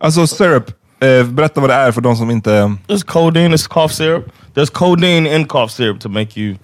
[0.00, 0.70] Alltså syrup,
[1.00, 2.50] eh, berätta vad det är för de som inte...
[2.88, 4.24] There's codeine, it's cough syrup.
[4.54, 6.54] There's codeine in cough syrup to make you,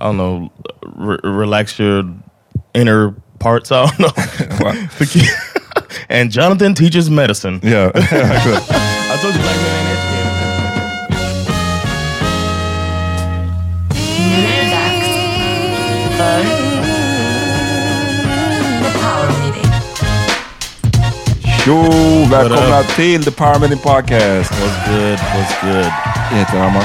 [0.00, 0.50] I don't know,
[0.98, 2.14] re relax your
[2.74, 3.70] inner parts.
[3.70, 4.12] I don't know.
[6.08, 7.60] and Jonathan teaches medicine.
[7.62, 7.90] Yeah.
[7.94, 9.71] I told you
[21.64, 21.82] Tjo!
[22.30, 24.50] Välkomna till The Power Meeting Podcast.
[24.52, 25.18] What's good?
[25.18, 25.92] What's good?
[26.30, 26.84] Jag heter Hammar.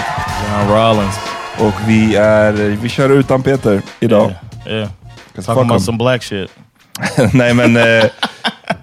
[0.49, 1.15] John Rollins.
[1.59, 4.33] Och vi är, vi kör utan Peter idag.
[4.65, 4.77] Yeah.
[4.77, 4.89] yeah.
[5.35, 5.79] Talking about him.
[5.79, 6.49] some black shit.
[7.33, 8.05] Nej men, eh,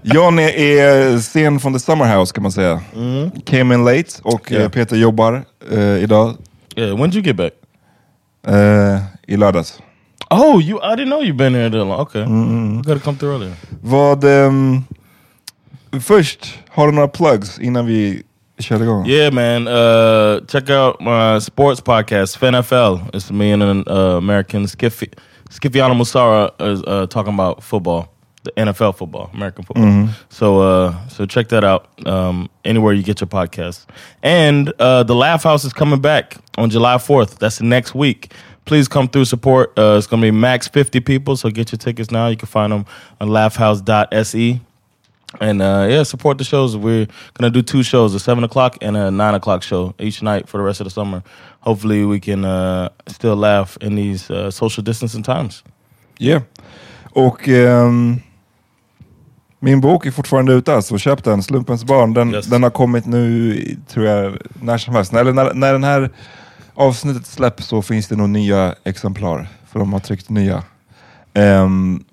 [0.03, 2.81] John är, är sen från the summer house kan man säga.
[3.47, 4.71] Came in late och eh, Yeah.
[4.71, 6.37] Peter jobbar eh, idag
[6.77, 7.53] Yeah, when did you get back?
[8.57, 9.79] eh, i lördags.
[10.31, 10.79] Oh, you!
[10.93, 12.01] I didn't know you've been here that long.
[12.01, 13.55] Okay, you gotta come through earlier.
[13.83, 14.85] Vad, ehm,
[16.01, 18.23] först, har du några plugs innan vi
[18.59, 19.07] kör igång?
[19.07, 19.69] Yeah, man.
[19.69, 22.99] Uh, check out my sports podcast, FNFL.
[23.13, 25.09] It's me and an uh, American Skiffy,
[25.51, 28.09] Skifiano Musara is uh, talking about football,
[28.45, 30.09] the NFL football, American football.
[30.29, 33.87] So, uh, so check that out um, anywhere you get your podcast.
[34.23, 37.39] And uh, the Laugh House is coming back on July fourth.
[37.39, 38.33] That's next week.
[38.65, 39.79] Please come through support.
[39.79, 42.29] Uh, it's going to be max 50 people, so get your tickets now.
[42.29, 42.87] You can find them
[43.21, 44.61] on laughhouse.se.
[45.41, 46.77] And uh, yeah, support the shows.
[46.77, 50.49] We're gonna do two shows: a seven o'clock and a nine o'clock show each night
[50.49, 51.23] for the rest of the summer.
[51.61, 55.65] Hopefully, we can uh, still laugh in these uh, social distancing times.
[56.21, 56.43] Yeah.
[57.13, 58.21] Och ehm,
[59.61, 61.43] min bok är fortfarande ute, så köp den.
[61.43, 62.15] Slumpens barn.
[62.15, 62.47] Den, Yes.
[62.47, 63.57] den har kommit nu,
[63.89, 65.15] tror jag, när som helst.
[65.15, 66.11] Eller när, när den här
[66.75, 69.49] avsnittet släpps så finns det nog nya exemplar.
[69.73, 70.63] För de har tryckt nya.
[71.35, 72.05] Ehm,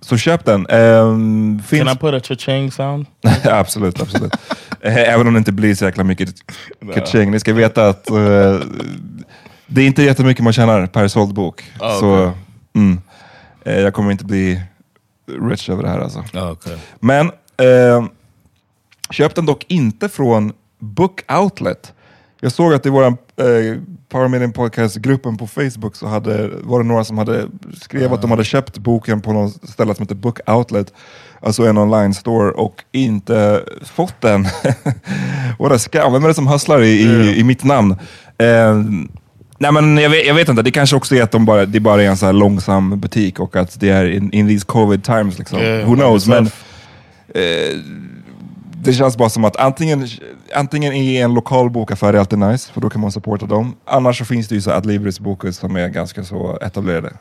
[0.00, 0.66] så köp den.
[0.66, 1.84] Ehm, finns...
[1.84, 3.06] Can I put a cha-ching sound?
[3.44, 4.32] absolut, absolut.
[4.80, 6.34] Eh, Även om det inte blir så jäkla mycket
[6.94, 7.30] kaching.
[7.30, 8.58] Ni ska veta att eh,
[9.66, 11.64] det är inte jättemycket man tjänar per såld bok.
[11.78, 12.32] Ah, så okej.
[12.74, 13.00] mm,
[13.64, 14.60] eh, jag kommer inte bli
[15.50, 16.24] rich över det här alltså.
[16.34, 16.76] Oh, okay.
[17.00, 18.04] Men eh,
[19.10, 21.92] köp den dock inte från Book Outlet.
[22.40, 23.76] Jag såg att i vår eh,
[24.08, 27.46] Power Meeting Podcast-gruppen på Facebook så hade, var det några som hade
[27.80, 30.92] skrev att de hade köpt boken på något ställe som heter Book Outlet,
[31.40, 34.42] alltså en online store, och inte fått den.
[35.58, 36.12] What a scam.
[36.12, 37.92] Vem är det som hustlar i, i, i mitt namn?
[38.38, 38.82] Eh,
[39.58, 41.80] nej men jag vet, jag vet inte, det kanske också är att de bara, det
[41.80, 45.38] bara är en så långsam butik och att det är in, in these covid times.
[45.38, 45.58] Liksom.
[45.58, 46.26] Yeah, Who knows?
[46.26, 46.46] Men
[47.34, 47.78] eh,
[48.82, 50.08] det känns bara som att antingen,
[50.54, 53.76] antingen i en lokal bokaffär är alltid nice, för då kan man supporta dem.
[53.84, 57.12] Annars så finns det ju så Adlibris bokhus som är ganska så etablerade.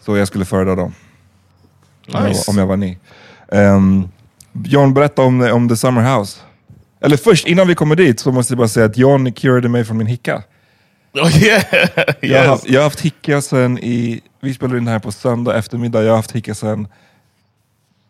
[0.00, 0.94] Så jag skulle föredra dem.
[2.12, 2.50] Om jag, Nice.
[2.50, 2.98] om jag var ni.
[3.52, 4.08] Ehm,
[4.64, 6.40] John, berätta om, om The Summer House.
[7.00, 9.84] Eller först, innan vi kommer dit, så måste jag bara säga att John curade mig
[9.84, 10.42] från min hicka.
[11.12, 11.62] Oh yeah,
[12.20, 12.64] Jag, har, yes.
[12.66, 16.10] jag har haft hicka sen i, vi spelade in det här på söndag eftermiddag, jag
[16.10, 16.88] har haft hicka sen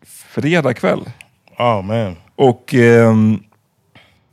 [0.05, 1.09] fredag kväll.
[1.57, 3.39] Oh man, Och ehm,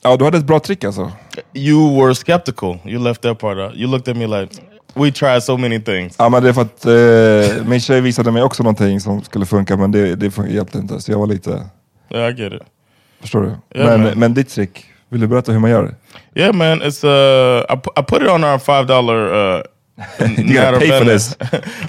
[0.03, 1.13] ja, du hade ett bra trick alltså.
[1.55, 2.79] you were skeptical.
[2.85, 3.75] You left that part out.
[3.77, 4.55] You looked at me like,
[4.95, 6.15] we tried so many things.
[6.19, 9.47] Ja men det är för att eh, min tjej visade mig också någonting som skulle
[9.47, 11.01] funka men det, det hjälpte inte.
[11.01, 11.65] Så jag var lite,
[12.11, 12.63] Yeah, I get it.
[13.21, 13.51] förstår du?
[13.81, 15.95] Ja, men, men- men ditt trick, vill du berätta hur man gör det?
[16.41, 16.83] Yeah, man.
[16.83, 19.17] It's uh, I, I put it on our five dollar
[19.57, 19.63] uh,
[20.39, 21.37] You gotta pay for this.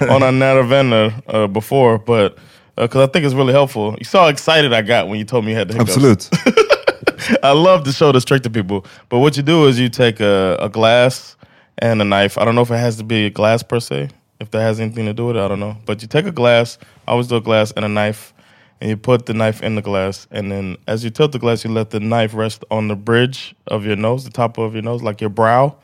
[0.10, 2.36] on our Natavena uh, before, but
[2.78, 3.96] Uh, because I think it's really helpful.
[3.98, 5.96] You saw how excited I got when you told me you had the hiccups.
[5.96, 7.40] Absolut.
[7.42, 8.86] I love to show this trick to people.
[9.08, 11.36] But what you do is you take a, a glass
[11.78, 12.38] and a knife.
[12.38, 14.78] I don't know if it has to be a glass per se, if that has
[14.78, 15.40] anything to do with it.
[15.40, 15.76] I don't know.
[15.86, 16.78] But you take a glass,
[17.08, 18.32] I always do a glass and a knife,
[18.80, 20.28] and you put the knife in the glass.
[20.30, 23.56] And then as you tilt the glass, you let the knife rest on the bridge
[23.66, 25.76] of your nose, the top of your nose, like your brow.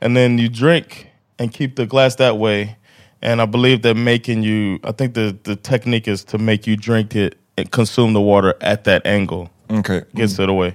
[0.00, 2.76] And then you drink and keep the glass that way.
[3.22, 6.76] And I believe that making you, I think the, the technique is to make you
[6.76, 9.48] drink it and consume the water at that angle.
[9.68, 10.72] Okej, Gets it away.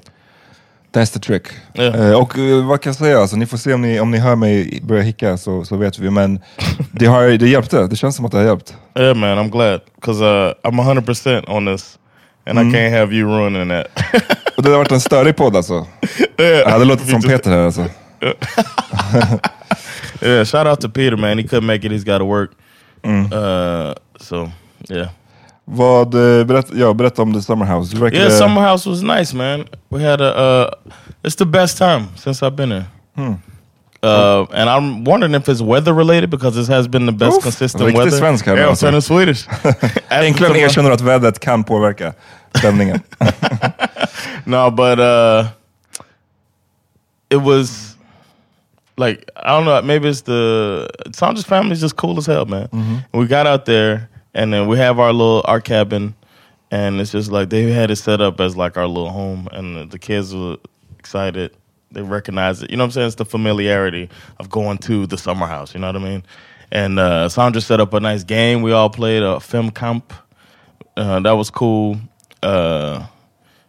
[0.92, 1.44] that's the trick.
[1.74, 1.84] Ja.
[1.84, 4.18] Eh, och eh, vad kan jag säga, alltså, ni får se om ni, om ni
[4.18, 6.10] hör mig börja hicka så, så vet vi.
[6.10, 6.40] Men
[6.92, 8.76] det, har, det hjälpte, det känns som att det har hjälpt.
[9.00, 12.00] Yeah, man, I'm glad because uh, I'm 100% on this,
[12.46, 13.88] and I can't have you ruining that.
[14.58, 15.88] Och det har varit en störig podd alltså.
[16.38, 17.86] Jag hade låtit som Peter här alltså.
[20.26, 21.38] Yeah, shout out to Peter, man.
[21.38, 21.92] He couldn't make it.
[21.92, 22.52] He's got to work.
[23.04, 24.52] Uh, so
[24.90, 25.10] yeah,
[25.66, 27.98] Vad, eh, berätt, ja, berätta om The Summer House.
[27.98, 28.30] Verkar, yeah.
[28.30, 29.66] Summer house was nice, man.
[29.90, 30.26] We had a.
[30.26, 30.92] Uh,
[31.24, 32.86] it's the best time since I've been here.
[34.04, 37.44] Uh, and I'm wondering if it's weather related because this has been the best Oof,
[37.44, 38.12] consistent weather.
[38.12, 39.02] svensk här I'm alltså.
[39.02, 39.48] Swedish.
[40.10, 42.14] Äntligen erkänner att vädret kan påverka
[42.54, 43.00] stämningen.
[44.48, 45.48] No, but uh
[47.30, 47.95] it was
[48.98, 52.70] like I don't know, maybe it's the Sandra's family is just cool as hell, man.
[52.72, 56.16] And we got out there and then we have our little our cabin
[56.72, 59.76] and it's just like they had it set up as like our little home and
[59.78, 60.58] the, the kids were
[61.00, 61.56] excited.
[61.92, 62.72] They recognize it.
[62.72, 63.08] You know what I'm saying?
[63.08, 64.10] It's the familiarity
[64.40, 66.24] of going to the summer house, you know what I mean?
[66.72, 68.62] And uh Sandra set up a nice game.
[68.62, 70.14] We all played a film camp.
[70.98, 71.98] Uh, that was cool.
[72.42, 73.06] Uh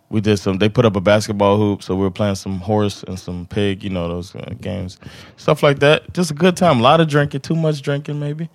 [0.08, 3.02] we did some they put up a basketball hoop so we were playing some horse
[3.02, 4.98] and some pig you know those uh, games.
[5.36, 6.12] Stuff like that.
[6.12, 6.80] Just a good time.
[6.80, 8.48] A lot of drinking too much drinking maybe.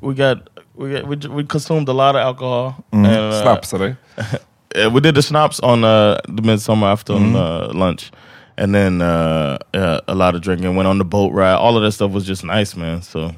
[0.00, 3.96] We got we got, we, we consumed a lot of alcohol and uh, Snaps today.
[4.92, 8.12] we did the snaps on uh, the midsummer after uh, lunch.
[8.58, 10.76] And then uh, yeah, a lot of drinking.
[10.76, 11.54] Went on the boat ride.
[11.54, 13.02] All of that stuff was just nice man.
[13.02, 13.32] So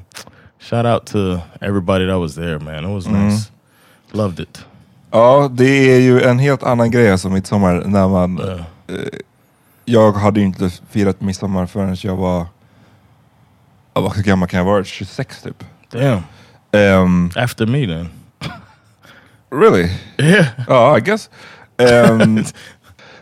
[0.59, 2.85] shout out to everybody that was there man.
[2.85, 3.51] It was nice.
[4.13, 4.63] Loved it
[5.11, 8.39] Ja, det är ju en helt annan grej alltså midsommar när man...
[8.39, 9.19] uh, Eh,
[9.85, 12.45] jag hade ju inte firat midsommar förrän jag var...
[13.93, 14.87] Ja, vad gammal kan jag varit?
[14.87, 15.63] 26 typ.
[15.91, 16.23] damn
[16.71, 18.09] Ehm, after me then
[19.51, 19.89] really?
[20.17, 21.29] yeah Ja, I guess.
[21.77, 22.43] Ehm,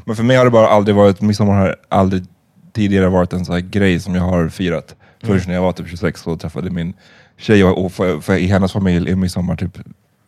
[0.06, 2.26] men för mig har det bara aldrig varit, midsommar har aldrig
[2.74, 4.96] tidigare varit en sån här grej som jag har firat.
[5.24, 6.94] Först när jag var typ 26 och träffade min
[7.38, 9.78] tjej och, och för, för i hennes familj är midsommar typ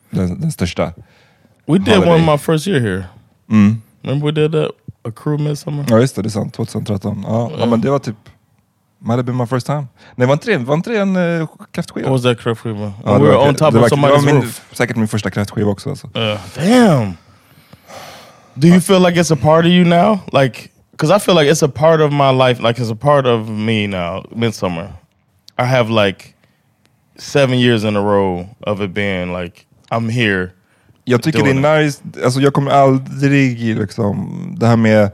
[0.09, 0.93] den, den största.
[1.69, 2.09] We did holiday.
[2.11, 3.05] one my first year here.
[3.49, 3.81] Mm.
[4.03, 4.71] Remember we did that?
[5.05, 5.85] A crew midsummer?
[5.89, 6.53] Ja just det, det är sant.
[6.53, 7.23] 2013.
[7.27, 8.15] Ja, ja men det var typ,
[8.99, 9.87] might have been my first time.
[10.15, 12.09] Nej var inte det, var inte det en uh, kräftskiva?
[12.09, 12.93] What was that crew?
[13.05, 14.61] Ja, we were on top det var- of somebody's min, roof.
[14.71, 16.07] Säkert min första kräftskiva också alltså.
[16.07, 17.13] Uh, damn.
[18.55, 20.19] Do you feel like it's a part of you now?
[20.33, 22.61] Like, because I feel like it's a part of my life.
[22.61, 24.25] Like it's a part of me now.
[24.35, 24.93] Midsummer.
[25.57, 26.33] I have like
[27.17, 30.53] seven years in a row of it being like I'm here.
[31.09, 35.11] Jag tycker det är nice, alltså jag kommer aldrig liksom, det här med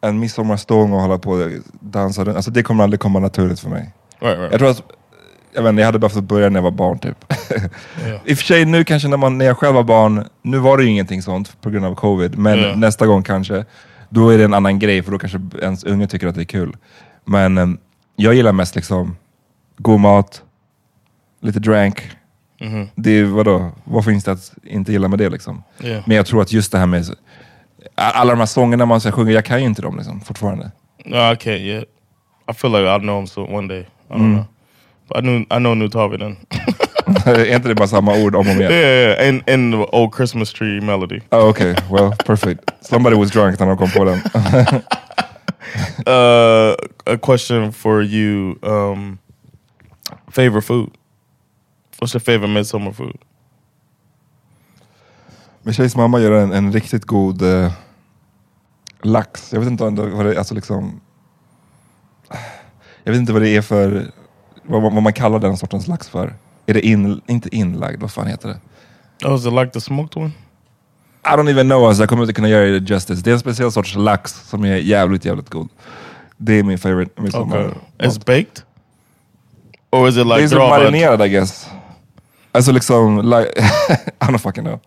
[0.00, 3.68] en midsommarstång och hålla på och dansa runt, alltså det kommer aldrig komma naturligt för
[3.68, 3.92] mig.
[4.20, 4.50] Right, right.
[4.52, 4.82] Jag tror att,
[5.54, 7.24] jag vet inte, jag hade behövt börja när jag var barn typ.
[8.24, 10.76] I och för sig nu kanske när, man, när jag själv var barn, nu var
[10.78, 12.74] det ju ingenting sånt på grund av covid, men Ja.
[12.76, 13.64] nästa gång kanske,
[14.08, 16.44] då är det en annan grej för då kanske ens unge tycker att det är
[16.44, 16.76] kul.
[17.24, 17.78] Men em,
[18.16, 19.16] jag gillar mest liksom
[19.76, 20.42] god mat,
[21.42, 22.10] lite drank.
[22.94, 25.62] Det är, vadå, vad finns det att inte gilla med det liksom?
[25.84, 26.02] Yeah.
[26.06, 27.04] Men jag tror att just det här med
[27.94, 30.70] alla de här sångerna man så här sjunger, jag kan ju inte dem liksom, fortfarande.
[31.04, 31.84] No, I can't yet.
[32.50, 33.80] I feel like I'll know him so one day.
[33.80, 34.44] I don't know.
[35.08, 36.36] But I knew I know New Target then.
[37.34, 38.72] är inte det bara samma ord om och om yeah, igen?
[38.72, 41.20] yeah, and and the old Christmas tree melody.
[41.30, 42.70] Oh, okay, well, perfect.
[42.80, 44.20] Somebody was drunk när de kom på den.
[46.06, 46.74] Uh,
[47.06, 48.58] a question for you.
[48.62, 49.18] Um,
[50.30, 50.90] favorite food?
[52.00, 53.16] What's your favorite midsummer food?
[55.62, 57.72] Min tjejs mamma gör en, en riktigt god eh,
[59.02, 59.52] lax.
[59.52, 61.00] Jag vet inte vad det är, alltså liksom...
[63.04, 64.10] Jag vet inte vad det är för,
[64.62, 66.34] vad, vad man kallar den sortens lax för.
[66.66, 68.60] Är det in, inte inlagd, vad fan heter det?
[69.26, 70.32] Oh, is it like the smoked one?
[71.24, 73.22] I don't even know, alltså, jag kommer inte kunna göra det justice.
[73.22, 75.68] Det är en speciell sorts lax som är jävligt, jävligt god.
[76.36, 77.66] Det är min favorite midsommar.
[77.66, 78.08] Okay.
[78.08, 78.62] It's baked?
[79.90, 80.92] Or is it det är like they're all veg?
[80.92, 81.70] marinerad I guess.
[82.52, 83.50] Alltså liksom, like,
[84.20, 84.80] I don't fucking know.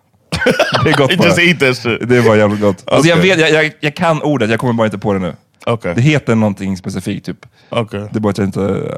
[0.84, 1.28] Det är gott You bara.
[1.28, 2.10] just eat that shit.
[2.10, 2.84] Det är bara jävligt gott.
[2.88, 5.36] Alltså jag, vet, jag, jag, jag kan ordet, jag kommer bara inte på det nu.
[5.66, 5.94] Okay.
[5.94, 7.46] Det heter någonting specifikt typ.
[7.70, 8.00] Okay.
[8.00, 8.60] Det är bara att jag inte...
[8.60, 8.90] Uh,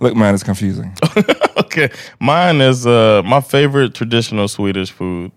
[0.00, 0.92] look man, it's confusing.
[1.56, 1.88] okay.
[2.18, 5.30] Mine is uh my favorite traditional Swedish food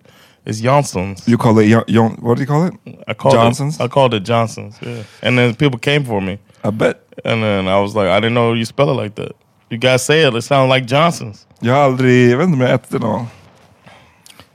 [0.45, 1.27] is Janssons.
[1.27, 2.73] You call it, Jon, Jon, what do you call it?
[3.07, 3.75] I called Johnson's?
[3.79, 4.75] It, I called it Johnson's.
[4.81, 5.03] Yeah.
[5.23, 6.37] And then people came for me.
[6.63, 6.99] I bet.
[7.25, 9.31] And then I was like, I didn't know you spell it like that.
[9.71, 11.45] You guys say it, it sounds like Johnson's.
[11.59, 13.25] Jag har aldrig, jag vet inte om jag ätit någon.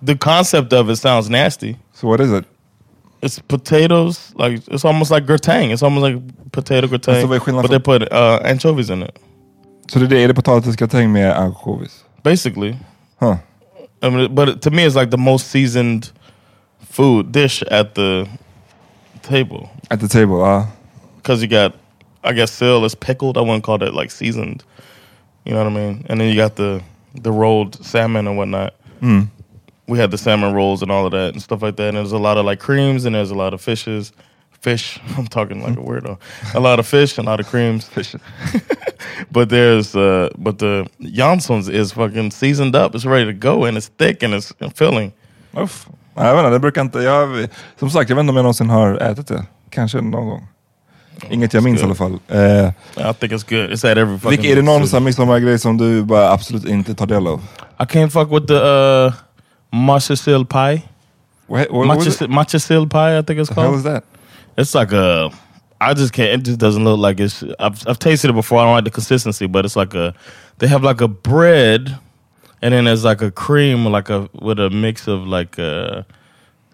[0.06, 1.76] The concept of it sounds nasty.
[1.94, 2.44] So what is it?
[3.22, 5.70] It's potatoes, like it's almost like gratin.
[5.70, 9.02] It's almost like potato gratin, Alltså, vad är skillnaden but they put uh, anchovies in
[9.02, 9.18] it.
[9.92, 12.04] Så det är det, är det potatisgratäng med ansjovis?
[12.22, 12.76] Basically,
[13.18, 13.36] Huh.
[14.02, 16.10] I mean, but to me, it's like the most seasoned
[16.90, 18.26] food dish at the
[19.22, 20.66] table At the table, ja.
[21.16, 21.72] because you got,
[22.22, 23.38] I guess, sill it's pickled.
[23.38, 24.62] I wouldn't call that like seasoned.
[25.46, 26.04] You know what I mean?
[26.08, 26.82] And then you got the
[27.14, 28.74] the rolled salmon and whatnot.
[29.88, 31.88] We had the salmon rolls and all of that and stuff like that.
[31.88, 34.12] And there's a lot of like creams and there's a lot of fishes.
[34.60, 34.98] Fish.
[35.16, 36.18] I'm talking like a weirdo.
[36.54, 37.88] A lot of fish, and a lot of creams.
[39.30, 42.94] but there's uh but the Janssons is fucking seasoned up.
[42.94, 45.12] It's ready to go and it's thick and it's filling.
[45.54, 45.88] Uff.
[46.16, 46.98] Nej, jag vet inte, det brukar inte...
[46.98, 47.48] Jag,
[47.78, 49.46] som sagt, jag vet inte om jag någonsin har ätit det.
[49.70, 50.48] Kanske någon gång.
[51.30, 52.18] Inget jag minns i alla fall.
[52.28, 53.70] Eh, I think it's good.
[53.70, 54.30] It's at every fucking.
[54.30, 57.40] vilka, är det någon här midsommargrej som du bara absolut inte tar del av?
[57.80, 59.12] I can't fuck with the uh,
[59.70, 60.82] matcha sill pie.
[61.46, 63.76] What, what, Matcha, what, matcha sill pie, I think it's the called.
[63.76, 64.04] is that?
[64.56, 65.30] It's like a.
[65.80, 66.40] I just can't.
[66.40, 67.44] It just doesn't look like it's.
[67.60, 68.58] I've, I've tasted it before.
[68.60, 70.14] I don't like the consistency, but it's like a.
[70.58, 71.98] They have like a bread,
[72.62, 76.06] and then there's like a cream, like a with a mix of like a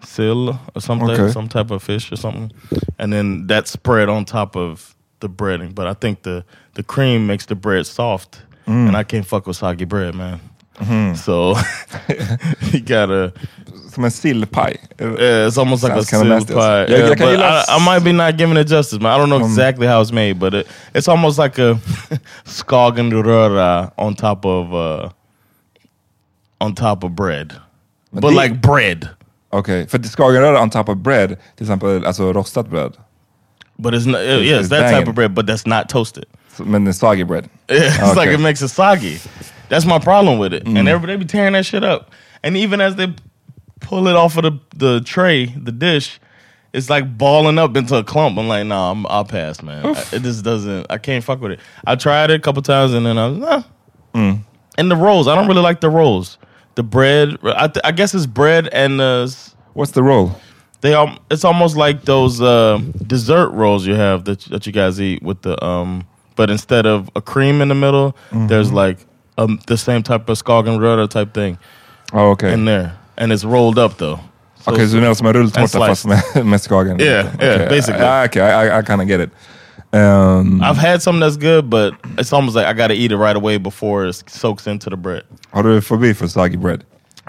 [0.03, 1.31] sill or something, Okay.
[1.31, 2.51] some type of fish or something,
[2.99, 5.73] and then that spread on top of the breading.
[5.73, 6.43] But I think the
[6.75, 10.39] the cream makes the bread soft, and I can't fuck with soggy bread, man.
[11.15, 11.55] So
[12.71, 13.31] you gotta.
[13.89, 14.75] Som en sillpaj?
[14.99, 16.85] Yeah, it's almost like a sill pie.
[16.87, 19.11] Yeah, but I, I might be not giving it justice, man.
[19.11, 21.75] I don't know exactly how it's made, but it, it's almost like a
[22.45, 25.09] skagenröra on top of uh,
[26.59, 27.53] on top of bread,
[28.11, 29.09] but det- like bread.
[29.53, 32.97] Okej, för skagenröra on top of bread, till exempel alltså rostat bröd.
[33.77, 34.21] But it's not.
[34.21, 36.25] yeah, it's it's that type of bread, but that's not toasted.
[36.57, 37.49] Så- Men är soggy bread.
[37.67, 37.79] Yeah,
[38.09, 39.17] it's like it makes it soggy.
[39.69, 40.67] That's my problem with it.
[40.67, 40.87] And mm.
[40.87, 42.11] everybody be tearing that shit up.
[42.43, 43.13] And even as they
[43.79, 46.19] pull it off of the, the tray, the dish,
[46.73, 48.37] it's like balling up into a clump.
[48.37, 49.85] I'm like, nah, I'm, I'll pass, man.
[49.85, 50.87] I- it just doesn't.
[50.89, 51.59] I can't fuck with it.
[51.85, 53.63] I tried it a couple times, and then I was, nah.
[54.13, 54.39] Mm.
[54.77, 56.37] And the rolls, I don't really like the rolls.
[56.75, 59.27] The bread, I, th- I guess it's bread and uh,
[59.73, 60.31] What's the roll?
[60.81, 60.93] they
[61.31, 62.77] it's almost like those uh,
[63.07, 66.03] dessert rolls you have that that you guys eat with the um,
[66.35, 68.13] but instead of a cream in the middle,
[68.47, 68.97] there's like
[69.37, 71.57] um, the same type of skagenröra type thing
[72.13, 72.53] Ja, okej.
[72.53, 74.19] in there, and it's rolled up though.
[74.67, 76.99] Okay, so så du menar som en rulltårta fast med, med skagen?
[76.99, 77.69] Yeah, yeah, Okej.
[77.69, 78.03] basically.
[78.03, 79.29] Ja, Okej, I, I kind of get it.
[79.93, 83.17] Um, I've had something that's good, but it's almost like I got to eat it
[83.17, 85.23] right away before it soaks into the bread.
[85.51, 86.83] har du för me for soggy bread?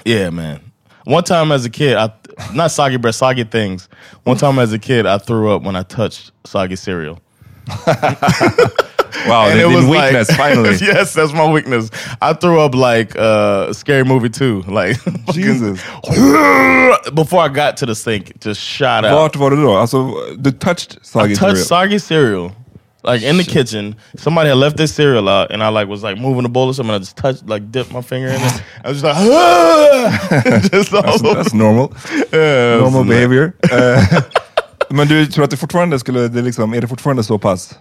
[0.05, 0.61] Yeah, man.
[1.05, 2.11] One time as a kid, I
[2.55, 3.89] not soggy bread, soggy things.
[4.25, 7.21] One time as a kid, I threw up when I touched soggy cereal.
[9.29, 10.77] Wow, And det it was weakness like, finally.
[10.95, 11.91] yes, that's my weakness.
[12.23, 14.97] I threw up like uh, scary movie two, like
[15.33, 15.81] Jesus.
[17.15, 19.13] before I got to the sink, just shot out.
[19.13, 19.77] Vart var du då?
[19.77, 21.89] Alltså, du touched soggy I touched cereal.
[21.89, 22.53] soggy cereal,
[23.05, 23.95] like in the kitchen.
[24.19, 26.75] Somebody had left their cereal out, and I like was like moving the bowl or
[26.75, 26.95] something.
[26.95, 28.63] I just touched, like dipped my finger in it.
[28.85, 31.35] I was just like, just all That's, over.
[31.35, 31.93] that's normal.
[32.33, 33.53] Yeah, normal so- behavior.
[33.73, 34.23] Eh,
[34.91, 37.75] men du tror att det fortfarande skulle, det liksom, är det fortfarande så pass?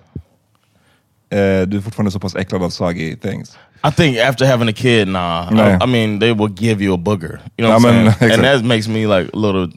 [1.34, 3.58] Eh, du är fortfarande så pass äcklad av soggy things?
[3.88, 5.50] I think after having a kid, nah.
[5.50, 5.64] No.
[5.64, 7.40] I, I mean, they will give you a booger.
[7.58, 8.32] You know what I'm saying?
[8.34, 9.68] And that makes me like a little.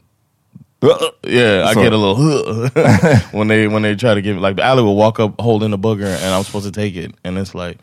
[1.27, 2.69] Yeah, I get a little
[3.31, 4.41] when they when they try to give it.
[4.41, 7.37] Like Ali will walk up holding a booger, and I'm supposed to take it, and
[7.37, 7.77] it's like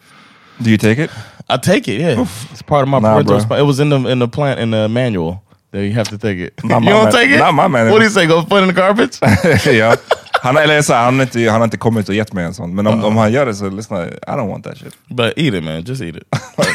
[0.62, 1.10] Do you take it?
[1.50, 2.00] I take it.
[2.00, 3.36] Yeah, it's part of my Nah, parental.
[3.38, 3.44] bro.
[3.44, 6.18] resp- It was in the in the plant in the manual that you have to
[6.18, 6.54] take it.
[6.64, 7.38] Not you my don't man- take it.
[7.38, 7.92] not my manual.
[7.92, 8.26] What do you say?
[8.26, 9.18] Go put it in the garbage?
[9.78, 9.96] ja.
[10.44, 12.54] Han, eller så, här, han, har inte, han har inte kommit och gett mig en
[12.54, 12.74] sån.
[12.74, 14.96] Men om, om han gör det så lyssna, I don't want that shit.
[15.08, 15.82] but eat it, man.
[15.82, 16.24] Just eat it.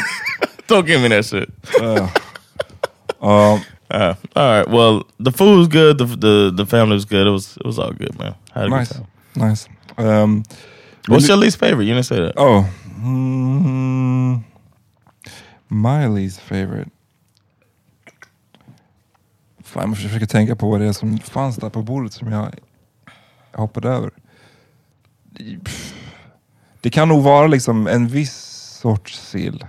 [0.68, 1.48] don't give me that shit.
[3.20, 3.60] Um,
[3.90, 4.68] Uh, all right.
[4.68, 5.98] Well, the food was good.
[5.98, 7.26] The the the family was good.
[7.26, 8.34] It was it was all good, man.
[8.52, 8.88] Had a good nice.
[8.88, 9.06] time.
[9.34, 9.68] nice.
[9.96, 10.44] Um,
[11.08, 11.86] What's your least favorite?
[11.86, 12.34] You didn't say that.
[12.36, 12.64] Oh.
[13.02, 14.44] Mm,
[15.68, 16.90] my least favorite.
[19.64, 22.50] Fan, jag försöker tänka på vad det är som fanns där på bordet som jag
[23.52, 24.10] hoppade över.
[26.80, 28.34] Det kan nog vara liksom en viss
[28.80, 29.64] sorts sill.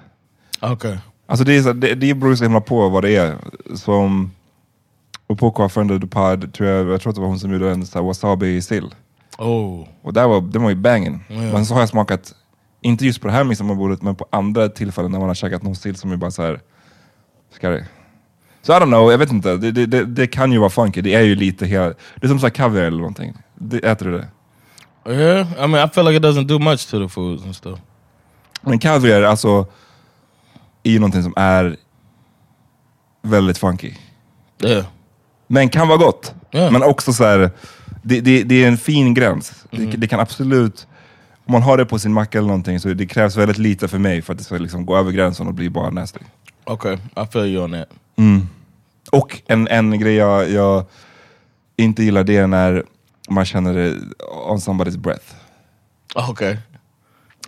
[0.61, 0.97] Okay.
[1.25, 3.37] Alltså det, är så, det, det beror så himla på vad det är.
[3.75, 4.31] Som,
[5.27, 7.71] och på Coiffeur de Pod, tror jag, jag tror att det var hon som gjorde
[7.71, 8.95] en wasabi-sill.
[9.37, 9.87] Oh.
[10.01, 11.23] Och där var, den var ju banging.
[11.27, 11.35] Ja.
[11.35, 12.35] Men så har jag smakat,
[12.81, 15.75] inte just på det här midsommarbordet, men på andra tillfällen när man har käkat någon
[15.75, 16.59] sill som är bara så här
[17.55, 17.83] skarrig.
[18.61, 19.57] Så I don't know, jag vet inte.
[19.57, 21.01] Det, det, det, det kan ju vara funky.
[21.01, 23.33] Det är ju lite hela, det är som så kaviar eller någonting.
[23.55, 24.27] Det, äter du det?
[25.13, 27.79] Yeah, I mean, I feel like it doesn't do much to the foods and stuff.
[28.61, 29.67] Men kaviar alltså,
[30.83, 31.77] är ju någonting som är
[33.21, 33.93] väldigt funky.
[34.63, 34.85] Yeah.
[35.47, 36.33] Men kan vara gott.
[36.51, 36.71] Ja.
[36.71, 37.51] Men också så här,
[38.01, 39.65] det, det, det är en fin gräns.
[39.71, 40.87] Det, det kan absolut,
[41.45, 43.97] om man har det på sin macka eller någonting, så det krävs väldigt lite för
[43.97, 46.19] mig för att det ska liksom gå över gränsen och bli bara nasty.
[46.65, 47.89] Okay, I feel you on that.
[49.11, 50.85] Och en, en grej jag, jag
[51.77, 52.83] inte gillar, det är när
[53.29, 53.97] man känner det
[54.47, 55.25] on somebody's breath.
[56.29, 56.57] Okay.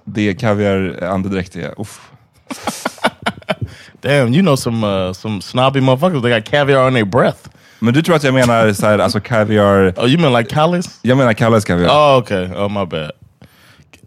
[0.03, 2.11] Det är kaviar, andedräkt, är, uff.
[4.01, 6.21] Damn, you know some uh, some snobby motherfuckers.
[6.21, 7.49] They got caviar on their breath.
[7.79, 10.99] Men du tror att jag menar så här, alltså kaviar, Oh, you mean like Callis?
[11.01, 11.89] jag menar Kalles kaviar.
[11.89, 12.45] Oh, okay.
[12.45, 13.11] Oh, my bad.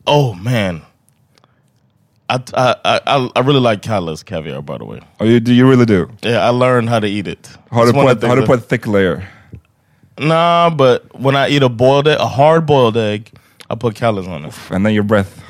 [0.05, 0.81] Oh man,
[2.29, 2.75] I I
[3.07, 4.63] I, I really like Callis caviar.
[4.63, 6.09] By the way, Oh, you, do you really do?
[6.23, 7.49] yeah, I learned how to eat it.
[7.71, 8.87] How to put one på of ett, the har du things på that- ett thick
[8.87, 9.29] layer?
[10.19, 13.31] Nah, but when I eat a boiled egg, a hard boiled egg,
[13.71, 14.55] I put Callis on it.
[14.71, 15.43] And then your breath,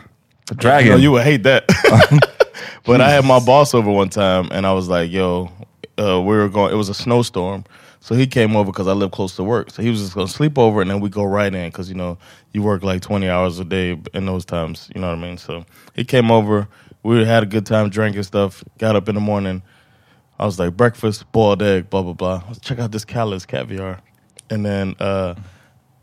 [0.47, 0.89] the You, dragon.
[0.91, 1.65] know, you would hate that.
[2.85, 5.51] but I had my boss over one time, and I was like, "Yo,
[5.99, 6.73] uh, we were going.
[6.73, 7.65] It was a snowstorm,
[8.01, 9.71] so he came over because I live close to work.
[9.71, 11.95] So he was just gonna sleep over, and then we go right in because you
[11.95, 12.19] know
[12.53, 14.91] you work like twenty hours a day in those times.
[14.95, 15.39] You know what I mean?
[15.39, 16.69] So he came over.
[17.03, 18.65] We had a good time drinking stuff.
[18.79, 19.63] Got up in the morning.
[20.39, 22.43] I was like breakfast, boiled egg, blah blah blah.
[22.47, 24.01] Let's check out this Callis caviar,
[24.51, 24.95] and then.
[25.01, 25.35] uh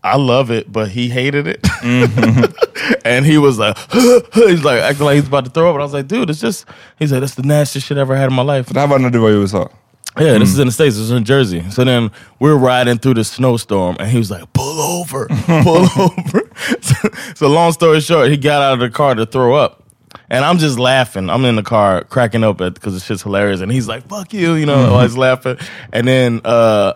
[0.05, 1.65] I love it, but he hated it.
[3.05, 3.77] and he was like,
[4.33, 5.75] he's like acting like he's about to throw up.
[5.75, 6.65] And I was like, dude, it's just,
[6.99, 8.73] he's like, that's the nastiest shit I ever had in my life.
[8.73, 9.69] Det här var när du var i USA.
[10.19, 11.69] Yeah, this is in the States, this is in Jersey.
[11.71, 16.41] So then we're riding through the snowstorm and he was like, pull over, pull over.
[16.81, 19.83] So, so long story short, he got out of the car to throw up.
[20.29, 21.29] And I'm just laughing.
[21.29, 23.59] I'm in the car cracking up at because the shit's hilarious.
[23.61, 25.57] And he's like, fuck you, you know, always laughing.
[25.91, 26.93] And then uh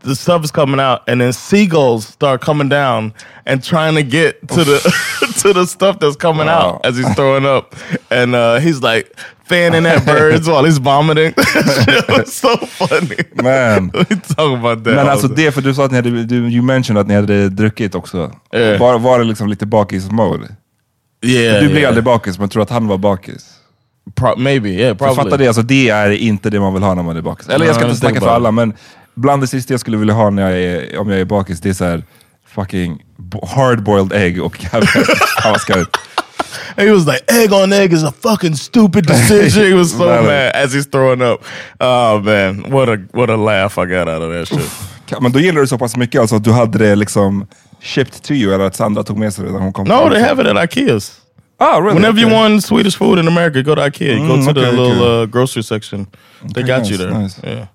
[0.00, 3.14] the stuff is coming out, and then seagulls start coming down
[3.46, 6.74] and trying to get to the to the stuff that's coming Wow.
[6.74, 7.76] out as he's throwing up,
[8.10, 9.14] and uh, he's like
[9.54, 11.32] fanning at birds while he's vomiting.
[11.36, 13.16] it was so funny.
[13.34, 13.90] Man.
[14.08, 14.94] we talk about that.
[14.94, 17.14] Men all alltså det, för du sa att ni hade, du, you mentioned att ni
[17.14, 18.32] hade druckit också.
[18.50, 18.76] Ja.
[18.78, 20.48] Var, var det liksom lite bakis-mode?
[21.24, 21.88] yeah, Du blev yeah.
[21.88, 23.46] aldrig bakis, men tror att han var bakis?
[24.14, 25.24] Pro- maybe, yeah, För probably.
[25.24, 27.48] fatta det, alltså det är inte det man vill ha när man är bakis.
[27.48, 28.72] Eller jag ska inte snacka för alla, men
[29.14, 31.68] bland det sista jag skulle vilja ha när jag är, om jag är bakis, det
[31.68, 32.04] är så här
[32.54, 35.86] fucking bo- hard-boiled egg och kaviar.
[36.50, 36.80] Skarpt.
[36.82, 39.64] He was like, egg on egg is a fucking stupid decision.
[39.64, 41.44] he was so mad as he's throwing up.
[41.80, 45.20] Oh man, what a what a laugh I got out of that shit.
[45.22, 47.46] Men då gillar du så pass mycket alltså att du hade det liksom
[47.82, 50.22] shipped to you, eller att Sandra tog med sig det när hon kom No, they
[50.22, 51.10] have it at Ikea's.
[51.58, 51.94] Ah, really?
[51.94, 52.38] Whenever you Okay.
[52.42, 54.12] want Swedish food in America, go to Ikea.
[54.12, 55.22] You go Mm, to the okay, little okay.
[55.22, 56.06] uh, grocery section.
[56.54, 57.18] They got you nice, there.
[57.18, 57.40] nice.
[57.44, 57.66] Yeah.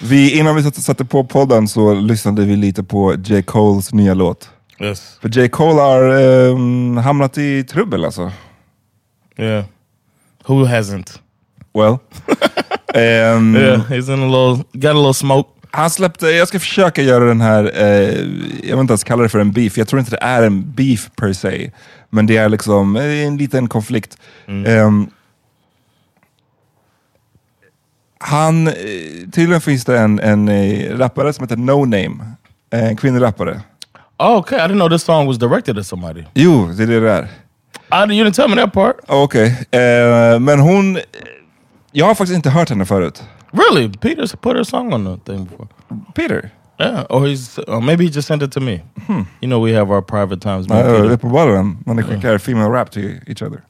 [0.00, 3.42] Vi, innan vi satte på podden så lyssnade vi lite på J.
[3.42, 4.48] Coles nya låt.
[4.80, 5.18] Yes.
[5.20, 5.48] För J.
[5.48, 8.32] Cole har ehm, hamnat i trubbel alltså.
[9.36, 9.64] Yeah.
[10.46, 11.18] Who hasn't?
[11.74, 11.98] Well.
[12.94, 15.50] Ehm, Yeah, he's in a little, got a little smoke.
[15.70, 18.18] Han släppte, jag ska försöka göra den här, eh,
[18.62, 20.72] jag vill inte ens kalla det för en beef, jag tror inte det är en
[20.72, 21.70] beef per se.
[22.10, 24.18] Men det är liksom eh, en liten konflikt.
[24.66, 25.10] Ehm,
[28.18, 28.74] han, eh,
[29.32, 32.16] tydligen finns det en, en eh, rappare som heter No Name,
[32.70, 33.60] en kvinnlig rappare.
[34.18, 34.58] Oh, okay.
[34.58, 36.24] I didn't know this song was directed at somebody.
[36.34, 37.28] Jo, det är det det är.
[37.92, 38.96] I, you didn't tell me that part.
[39.06, 40.98] Okej, eh, men hon,
[41.92, 43.22] jag har faktiskt inte hört henne förut.
[43.52, 43.88] Really?
[43.88, 45.68] Peter's put her song on the thing before.
[46.14, 46.50] Peter?
[46.80, 47.04] Yeah.
[47.10, 48.80] Or he's, or maybe he just sent it to me.
[49.40, 50.68] You know, we have our private times.
[50.68, 51.10] me Nej, and Peter.
[51.14, 51.78] uppenbarligen.
[51.86, 53.62] Man skickar female rap till each other.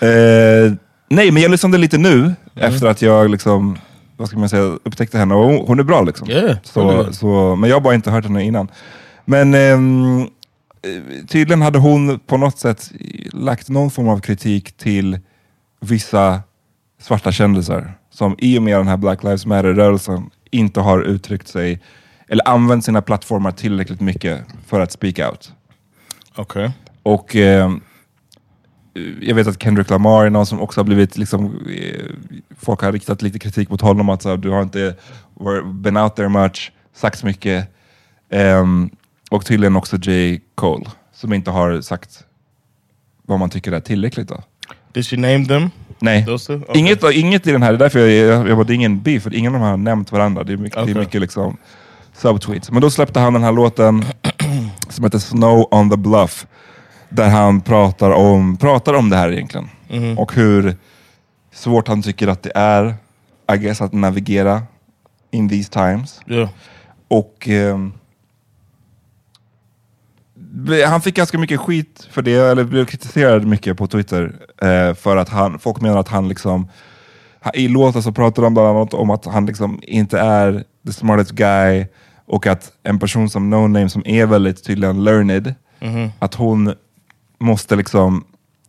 [0.00, 0.72] eh,
[1.08, 3.78] nej, men jag lyssnade lite nu efter att jag liksom,
[4.16, 5.34] vad ska man säga, upptäckte henne.
[5.34, 6.30] Och hon, är bra liksom.
[6.30, 8.70] Yeah, så, så, men jag har bara inte hört henne innan.
[9.24, 12.92] Men ehm, eh, tydligen hade hon på något sätt
[13.32, 15.18] lagt någon form av kritik till
[15.80, 16.40] vissa
[17.00, 21.80] svarta kändisar som i och med den här Black Lives Matter-rörelsen inte har uttryckt sig
[22.28, 25.52] eller använt sina plattformar tillräckligt mycket för att speak out.
[26.36, 26.70] Okay.
[27.02, 27.70] Och eh,
[29.20, 32.04] jag vet att Kendrick Lamar är någon som också har blivit, liksom, eh,
[32.58, 34.94] folk har riktat lite kritik mot honom, att så här, du har inte
[35.64, 37.68] been out there much, sagt så mycket.
[38.30, 38.90] Ehm,
[39.30, 40.40] och tydligen också J.
[40.54, 42.24] Cole, som inte har sagt
[43.22, 44.42] vad man tycker är tillräckligt då.
[44.92, 45.70] Did she name them?
[45.98, 46.26] Nej?
[46.28, 46.60] Okay.
[46.74, 49.22] inget, inget i den här, det är därför jag, jag, jag det är ingen beef,
[49.22, 50.44] för ingen av de här har nämnt varandra.
[50.44, 50.94] Det är mycket, det Okej.
[50.94, 51.56] är mycket liksom
[52.12, 52.70] subtweets.
[52.70, 54.04] Men då släppte han den här låten
[54.88, 56.46] som heter Snow on the Bluff.
[57.08, 59.68] Där han pratar om, pratar om det här egentligen.
[59.88, 60.18] Mhm.
[60.18, 60.76] Och hur
[61.52, 62.94] svårt han tycker att det är,
[63.52, 64.62] I guess, att navigera
[65.30, 66.20] in these times.
[66.26, 66.48] Yeah.
[67.08, 67.92] Och ehm,
[70.86, 74.32] han fick ganska mycket skit för det, eller blev kritiserad mycket på Twitter.
[74.62, 76.68] Eh, för att han, folk menar att han liksom,
[77.54, 81.30] i låten så pratar de bland annat om att han liksom inte är the smartest
[81.30, 81.86] guy
[82.26, 85.54] och att en person som No Name som är väldigt tydligen learned,
[86.18, 86.74] att hon
[87.38, 88.24] måste liksom,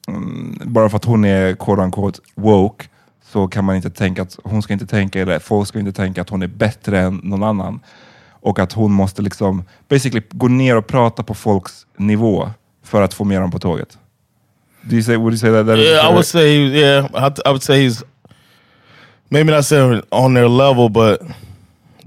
[0.08, 2.86] mm, bara för att hon är quote unquote woke,
[3.32, 6.22] så kan man inte tänka att hon ska inte tänka, eller folk ska inte tänka
[6.22, 7.80] att hon är bättre än någon annan.
[8.30, 12.50] Och att hon måste liksom basically gå ner och prata på folks nivå
[12.84, 13.98] för att få med dem på tåget.
[14.82, 15.68] Do you say, would you say that?
[15.68, 17.06] that Yeah, I would say yeah.
[17.14, 18.04] I, I would say he's
[19.30, 21.22] maybe not saying on their level, but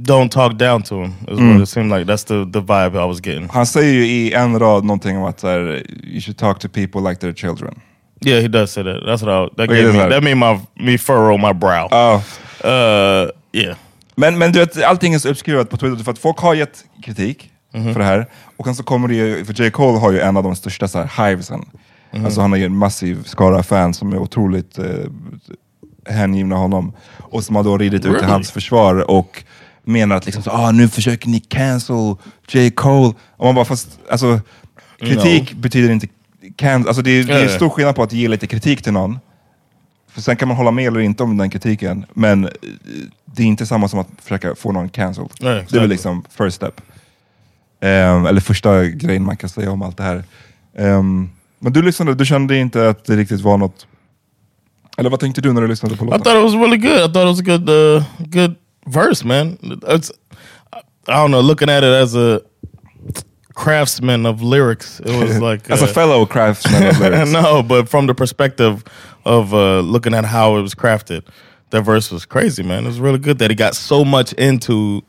[0.06, 1.12] don't talk down to him.
[1.28, 2.06] Is what it seemed like.
[2.12, 3.48] That's the the vibe I was getting.
[3.52, 7.00] Han säger ju i en rad någonting om att här, you should talk to people
[7.10, 7.80] like they're children.
[8.26, 9.02] Yeah, he does say that.
[9.02, 9.56] That's what I.
[9.56, 9.98] That Okay, gave me.
[10.14, 10.60] That made my
[10.92, 11.88] me furrow my brow.
[11.90, 12.22] Ja.
[12.64, 13.76] Uh, yeah.
[14.16, 16.84] Men, men du vet, allting är så uppskruvat på Twitter för att folk har gett
[17.04, 17.92] kritik Mhm.
[17.92, 18.26] för det här.
[18.56, 19.70] Och sen så kommer det ju, för J.
[19.70, 21.64] Cole har ju en av de största så här, hivesen.
[22.12, 22.24] Mhm.
[22.24, 24.84] Alltså han har ju en massiv skara fans som är otroligt eh,
[26.14, 26.92] hängivna honom.
[27.18, 28.26] Och som har då ridit ut i Really?
[28.26, 29.44] hans försvar och
[29.84, 32.16] menar att liksom så, ah, nu försöker ni cancel
[32.48, 32.70] J.
[32.70, 33.14] Cole.
[33.36, 34.40] Och man bara, fast alltså,
[35.00, 36.08] kritik betyder inte
[36.56, 36.88] cancel.
[36.88, 39.18] Alltså det, är- det är stor skillnad på att ge lite kritik till någon.
[40.12, 42.50] För sen kan man hålla med eller inte om den kritiken, men eh,
[43.24, 45.30] det är inte samma som att försöka få någon cancelled.
[45.40, 46.80] Nej, Det är väl liksom first step.
[47.80, 50.24] Ehm, eller första grejen man kan säga om allt det här.
[50.78, 53.86] Ehm, men du lyssnade, du kände inte att det riktigt var något...
[54.98, 56.20] Eller vad tänkte du när du lyssnade på I låten?
[56.22, 57.10] thought it was really good.
[57.10, 58.54] I thought it was a good, uh, good
[58.90, 59.58] verse, man.
[59.62, 60.12] It's,
[60.72, 60.82] I
[61.14, 61.40] don't know.
[61.40, 62.42] Looking at it as a
[63.54, 67.30] craftsman of lyrics, it was like As a uh, fellow craftsman of lyrics.
[67.32, 68.84] no, but from the perspective
[69.24, 71.26] of uh, looking at how it was crafted,
[71.70, 72.84] that verse was crazy, man.
[72.84, 75.02] It was really good that he got so much into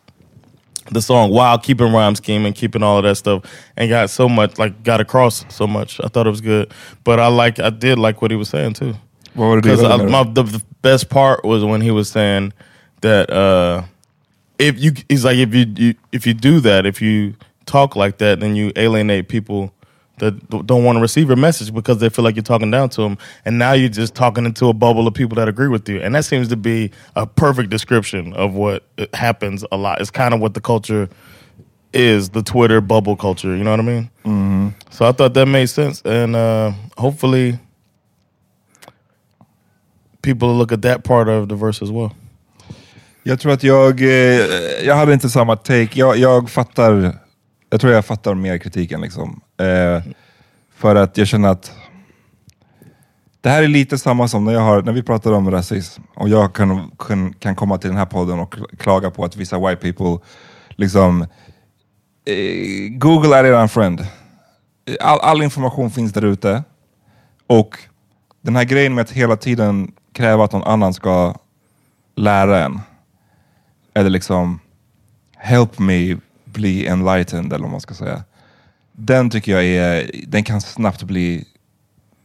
[0.91, 3.43] the song while keeping rhyme scheme and keeping all of that stuff,
[3.77, 5.99] and got so much like got across so much.
[6.03, 8.73] I thought it was good, but I like I did like what he was saying
[8.73, 8.95] too.
[9.33, 9.69] What would it be?
[9.69, 10.11] Because gillade med det?
[10.11, 12.53] my the, the best part was when he was saying
[13.01, 13.83] that uh,
[14.57, 17.35] if you he's like if you, you if you do that if you
[17.65, 19.73] talk like that then you alienate people
[20.21, 23.01] that don't want to receive your message because they feel like you're talking down to
[23.01, 25.99] them and now you're just talking into a bubble of people that agree with you.
[25.99, 28.85] And that seems to be a perfect description of what
[29.15, 29.99] happens a lot.
[29.99, 31.09] It's kind of what the culture
[31.93, 34.09] is the twitter bubble culture you know what i mean?
[34.91, 36.01] So i thought that made sense.
[36.05, 37.59] And uh, hopefully
[40.21, 42.15] people look at that part of the verse as well
[43.23, 44.07] Jag tror att jag, eh,
[44.85, 45.89] jag hade inte samma take.
[45.93, 47.15] Jag, jag fattar,
[47.69, 49.41] jag tror jag fattar mer kritiken liksom.
[49.57, 50.03] Eh,
[50.75, 51.71] för att jag känner att
[53.41, 56.29] det här är lite samma som när, jag har, när vi pratar om rasism och
[56.29, 59.81] jag kan, kan, kan komma till den här podden och klaga på att vissa white
[59.81, 60.25] people
[60.69, 61.21] liksom
[62.25, 64.05] eh, Google är eran friend.
[65.01, 66.63] All, all information finns där ute.
[67.47, 67.77] Och
[68.41, 71.35] den här grejen med att hela tiden kräva att någon annan ska
[72.15, 72.79] lära en.
[73.93, 74.59] Eller liksom
[75.35, 78.23] help me bli enlightened eller vad man ska säga.
[78.91, 81.45] Den tycker jag är, den kan snabbt bli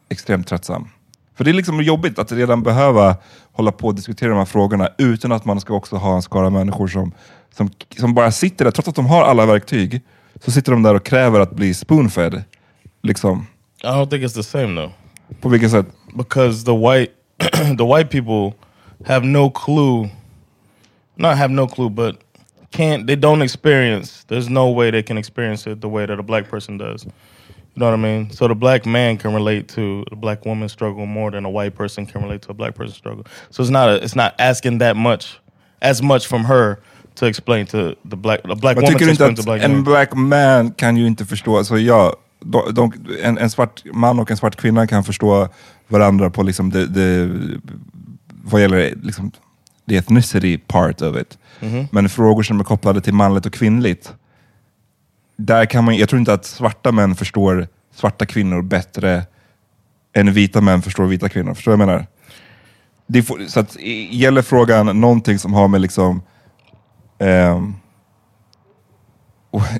[0.08, 0.88] extremt tröttsam.
[1.34, 3.16] För det är liksom jobbigt att redan behöva
[3.52, 6.50] hålla på och diskutera de här frågorna utan att man ska också ha en skara
[6.50, 7.12] människor som,
[7.54, 10.00] som, som bara sitter där, trots att de har alla verktyg,
[10.44, 12.42] så sitter de där och kräver att bli spoonfed.
[13.02, 13.46] Liksom.
[13.82, 14.92] i don't think it's the same though
[15.40, 15.86] På vilket sätt?
[16.14, 17.12] because the white
[17.78, 18.52] the white people
[19.06, 20.08] have no clue
[21.16, 22.16] not have no clue but
[22.70, 26.22] can't they don't experience there's no way they can experience it the way that a
[26.22, 27.04] black person does.
[27.04, 28.30] You know what i mean?
[28.30, 31.74] So the black man can relate to the black woman's struggle more than a white
[31.74, 33.24] person can relate to a black person's struggle.
[33.50, 35.38] So it's not a, it's not asking that much
[35.82, 36.78] as much from her
[37.16, 39.84] to explain to the black a black woman to explain to black en man.
[39.84, 44.30] black man kan ju inte förstå, alltså ja, de, de, en, en svart man och
[44.30, 45.48] en svart kvinna kan förstå
[45.88, 47.30] varandra på liksom det, det
[48.44, 49.32] vad gäller liksom
[49.88, 51.38] the ethnicity part of it.
[51.90, 54.14] Men frågor som är kopplade till manligt och kvinnligt,
[55.36, 59.22] där kan man, jag tror inte att svarta män förstår svarta kvinnor bättre
[60.12, 61.54] än vita män förstår vita kvinnor.
[61.54, 62.06] Förstår du vad jag menar?
[63.06, 63.76] Det får, så att,
[64.10, 66.22] gäller frågan någonting som har med liksom
[67.18, 67.74] ehm,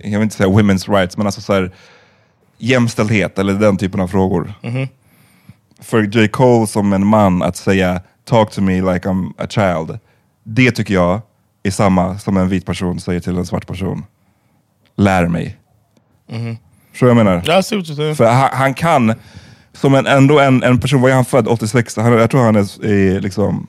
[0.03, 1.75] jag vill inte säga women's rights, men alltså så här,
[2.59, 4.53] jämställdhet eller den typen av frågor.
[5.81, 6.29] för J.
[6.29, 9.99] Cole som en man att säga talk to me like I'm a child.
[10.45, 11.21] Det tycker jag
[11.63, 14.05] är samma som en vit person säger till en svart person.
[14.97, 15.57] Lär mig.
[16.91, 17.37] Förstår du vad jag menar?
[17.37, 18.17] What you're saying.
[18.17, 19.15] För han, han kan,
[19.73, 21.49] som en, ändå en, en person, vad är han född?
[21.49, 21.97] 86?
[21.97, 23.67] Han, jag tror han är, är liksom,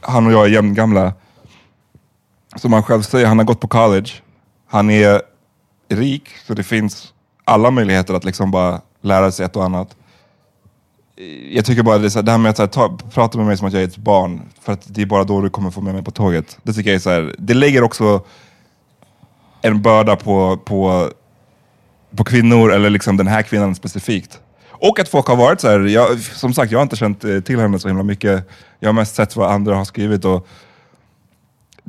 [0.00, 1.12] han och jag är jämngamla.
[2.56, 4.10] Som han själv säger, han har gått på college.
[4.68, 5.22] Han är
[5.88, 7.12] rik, så det finns
[7.44, 9.96] alla möjligheter att liksom bara lära sig ett och annat.
[11.20, 12.98] Eh, jag tycker bara det, är så här, det här med att så här, ta,
[13.14, 15.40] prata med mig som att jag är ett barn, för att det är bara då
[15.40, 16.58] du kommer få med mig på tåget.
[16.62, 18.24] Det tycker jag är så här, det lägger också
[19.62, 21.10] en börda på, på
[22.16, 24.40] på kvinnor eller liksom den här kvinnan specifikt.
[24.70, 27.40] Och att folk har varit så här, jag, som sagt jag har inte känt eh,
[27.40, 28.48] till henne så himla mycket.
[28.78, 30.48] Jag har mest sett vad andra har skrivit och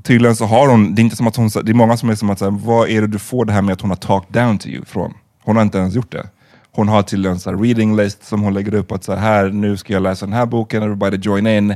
[0.03, 2.15] tydligen så har hon, det är inte som att hon, det är många som är
[2.15, 3.97] som att så här, vad är det du får det här med att hon har
[3.97, 5.13] talked down to you från?
[5.43, 6.29] Hon har inte ens gjort det.
[6.73, 9.77] Hon har till en så reading list som hon lägger upp att så här, nu
[9.77, 11.75] ska jag läsa den här boken, everybody join in.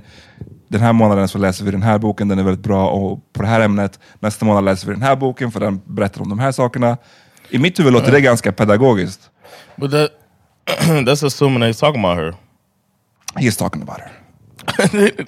[0.67, 3.41] Den här månaden så läser vi den här boken, den är väldigt bra och på
[3.41, 3.99] det här ämnet.
[4.19, 6.97] Nästa månad läser vi den här boken för den berättar om de här sakerna.
[7.49, 9.29] I mitt huvud låter det ganska pedagogiskt.
[9.75, 10.11] But that
[11.05, 12.35] that's assuming they're talking about her.
[13.35, 14.11] He's talking about her.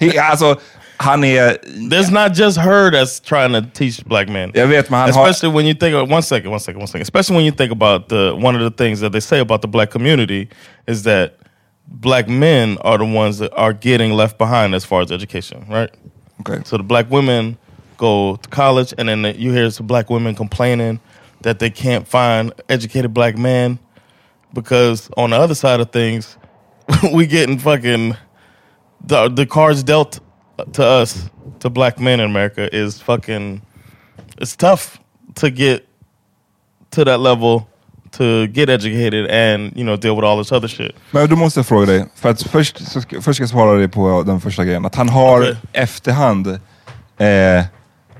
[0.00, 0.56] He, alltså,
[0.98, 1.58] han är...
[1.90, 4.50] There's not just her that's trying to teach black men.
[4.54, 5.28] Jag vet, men han har...
[5.28, 7.02] Especially when you think of one second, one second, one second.
[7.02, 9.68] Especially when you think about the one of the things that they say about the
[9.68, 10.48] black community
[10.86, 11.38] is that
[11.86, 15.90] black men are the ones that are getting left behind as far as education, right?
[16.40, 16.62] Okay.
[16.64, 17.56] So the black women
[17.96, 21.00] go to college, and then you hear some black women complaining
[21.42, 23.78] that they can't find educated black men
[24.52, 26.36] because on the other side of things,
[27.12, 28.16] we getting fucking
[29.04, 30.20] the the cards dealt
[30.72, 33.60] to us to black men in America is fucking.
[34.36, 34.98] It's tough
[35.34, 35.80] to get
[36.90, 37.66] to that level
[38.10, 40.94] to get educated and you know deal with all this other shit.
[41.10, 42.78] Men då måste fråga dig, för att först,
[43.22, 44.86] först ska jag svara dig på den första grejen.
[44.86, 45.56] Att han har Okej.
[45.72, 46.46] efterhand,
[47.18, 47.64] eh,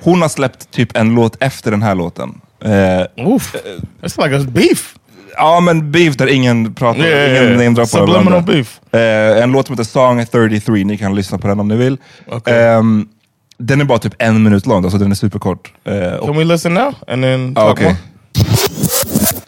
[0.01, 2.41] hon har släppt typ en låt efter den här låten.
[2.61, 3.55] Eh, Oof,
[4.03, 4.98] it's like a beef.
[5.39, 7.57] Ja men beef där ingen pratar, Yeah, yeah, ingen yeah.
[7.59, 8.81] namedroppar Subliminal beef.
[8.93, 11.99] Eh, en låt som heter Song 33, ni kan lyssna på den om ni vill.
[12.29, 12.67] Okej.
[12.67, 13.09] Ehm,
[13.59, 15.73] den är bara typ en minut lång, alltså den är superkort.
[15.85, 17.87] Eh, och, Can we listen now and then ah, talk okej.
[17.87, 17.97] more?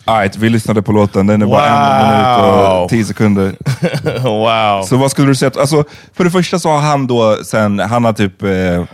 [0.05, 2.26] Alright, vi lyssnade på låten, den är bara en minut
[2.66, 2.83] Wow.
[2.83, 3.53] och tio sekunder.
[4.22, 4.83] wow.
[4.83, 5.50] Så vad skulle du säga?
[5.61, 5.85] Alltså,
[6.16, 8.85] för det första så har han då sen, han har typ eh,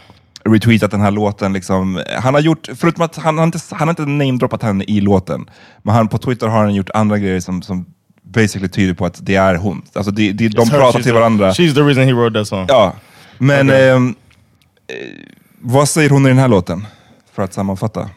[0.47, 1.53] retweetat den här låten.
[1.53, 2.03] Liksom.
[2.23, 5.51] Han har gjort, förutom att han, har inte, han har inte namedroppat henne i låten,
[5.83, 7.87] men han, på Twitter har han gjort andra grejer som, som
[8.23, 9.83] basically tyder på att det är hon.
[9.95, 11.51] Alltså de It's her, pratar till the- varandra.
[11.51, 12.65] She's the reason he wrote that song.
[12.69, 12.93] Ja,
[13.39, 13.91] men Okej.
[13.91, 14.15] ehm,
[14.89, 14.95] eh,
[15.61, 16.87] vad säger hon i den här låten?
[17.35, 18.11] För att sammanfatta.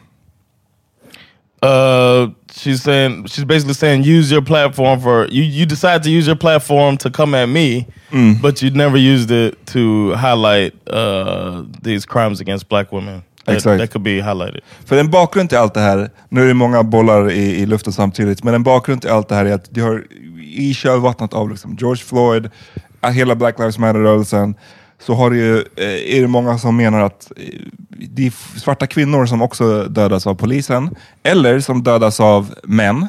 [1.62, 5.42] Uh, she's saying she's basically saying use your platform for you.
[5.42, 8.40] You decide to use your platform to come at me, Mm.
[8.42, 13.22] but you never used it to highlight uh, these crimes against black women.
[13.44, 13.78] That, Exakt.
[13.78, 14.60] that could be highlighted.
[14.84, 17.92] För en bakgrund till allt det här, nu är det många bollar i, i luften
[17.92, 20.04] samtidigt, men en bakgrund till allt det här är att det har
[20.54, 22.50] i kölvattnet av liksom George Floyd,
[23.12, 24.54] hela Black Lives Matter-rörelsen,
[25.00, 27.44] så har det ju, eh, är det många som menar att eh,
[27.88, 33.08] det är svarta kvinnor som också dödas av polisen, eller som dödas av män,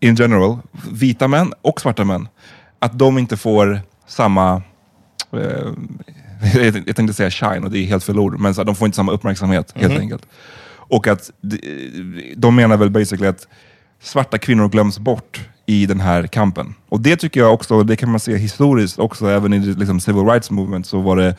[0.00, 0.58] in general,
[0.92, 2.28] vita män och svarta män,
[2.78, 4.62] att de inte får samma
[5.32, 5.72] eh,
[6.86, 8.96] jag tänkte säga shine och det är helt fel ord, men så de får inte
[8.96, 10.26] samma uppmärksamhet helt enkelt.
[10.88, 13.48] Och att de, de menar väl basically att
[14.02, 16.74] svarta kvinnor glöms bort i den här kampen.
[16.88, 20.24] Och det tycker jag också, det kan man se historiskt också, även i liksom, civil
[20.24, 21.36] rights movement så var det,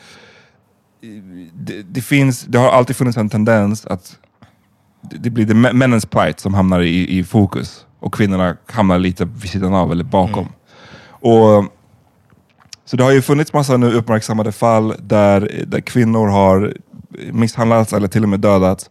[1.54, 4.16] det, det finns, det har alltid funnits en tendens att
[5.10, 9.24] det, blir det mä- männens plight som hamnar i, i fokus och kvinnorna hamnar lite
[9.24, 10.48] vid sidan av eller bakom.
[11.20, 11.64] Och
[12.84, 16.74] så det har ju funnits massa nu uppmärksammade fall där, där kvinnor har
[17.32, 18.90] misshandlats eller till och med dödats.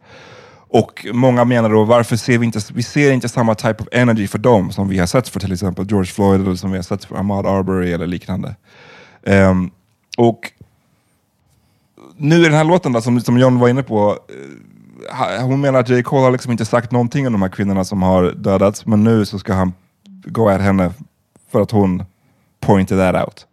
[0.69, 4.27] Och många menar då, varför ser vi inte, vi ser inte samma type of energy
[4.27, 6.83] för dem som vi har sett för till exempel George Floyd eller som vi har
[6.83, 8.55] sett för Ahmad Arbery eller liknande.
[9.23, 9.71] Um,
[10.17, 10.51] och
[12.17, 14.17] nu i den här låten då, som, som John var inne på,
[15.09, 16.03] eh, hon menar att J.
[16.03, 19.25] Cole har liksom inte sagt någonting om de här kvinnorna som har dödats, men nu
[19.25, 19.73] så ska han
[20.25, 20.93] gå at henne
[21.51, 22.03] för att hon
[22.59, 23.47] pointed that out.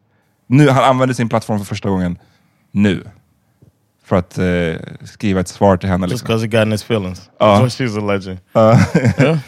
[0.47, 2.19] Nu, han använder sin plattform för första gången
[2.71, 3.05] nu.
[4.05, 6.07] För att eh, skriva ett svar till henne.
[6.07, 6.27] Just Liksom.
[6.27, 7.31] because he got in his feelings.
[7.43, 7.47] Uh.
[7.61, 8.39] What she's alleging.
[8.57, 8.81] Uh,
[9.21, 9.39] Yeah.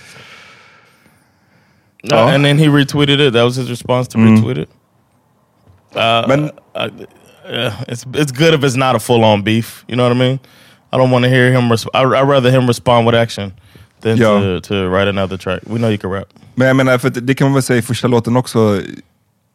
[2.05, 2.35] No, Ja.
[2.35, 3.35] and then he retweeted it.
[3.35, 4.37] That was his response to Mm.
[4.37, 4.69] retweet it.
[5.97, 6.51] Uh, Men-
[7.51, 9.85] yeah, it's it's good if it's not a full on beef.
[9.88, 10.38] You know what I mean?
[10.92, 11.73] I don't want to hear him.
[11.73, 13.53] Resp- I I'd rather him respond with action
[14.03, 14.40] than Yeah.
[14.40, 15.61] to to write another track.
[15.66, 16.29] We know you can rap.
[16.55, 18.83] men jag menar, för det, det kan man väl säga i första låten också.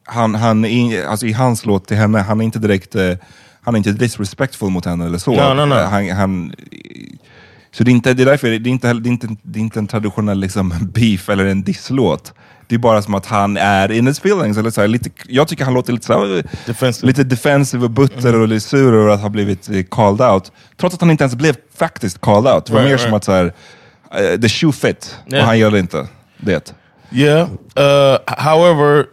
[0.06, 0.66] han, han,
[1.08, 3.14] alltså i hans låt till henne, han är inte direkt eh,
[3.62, 5.32] han är inte disrespectful mot henne eller så.
[5.32, 5.76] No, no, no.
[5.76, 6.54] Han, han,
[7.71, 9.62] så det är, inte, det är därför det är inte, det är inte, det är
[9.62, 12.34] inte en traditionell liksom, beef eller en disslåt.
[12.67, 14.58] Det är bara som att han är in his feelings.
[14.58, 17.08] Eller så här, lite, jag tycker han låter lite, så här, Defensive.
[17.08, 20.52] lite defensive och butter och lite sur över att ha blivit eh, called out.
[20.78, 22.65] Trots att han inte ens blev faktiskt called out.
[22.65, 23.02] Det var Right, mer right.
[23.02, 23.54] som att så här,
[24.12, 25.15] eh, the shoe fit.
[25.28, 25.41] Yeah.
[25.41, 26.08] Och han gör det inte.
[26.38, 26.74] Det.
[27.12, 27.50] Yeah.
[27.80, 29.06] Uh, however,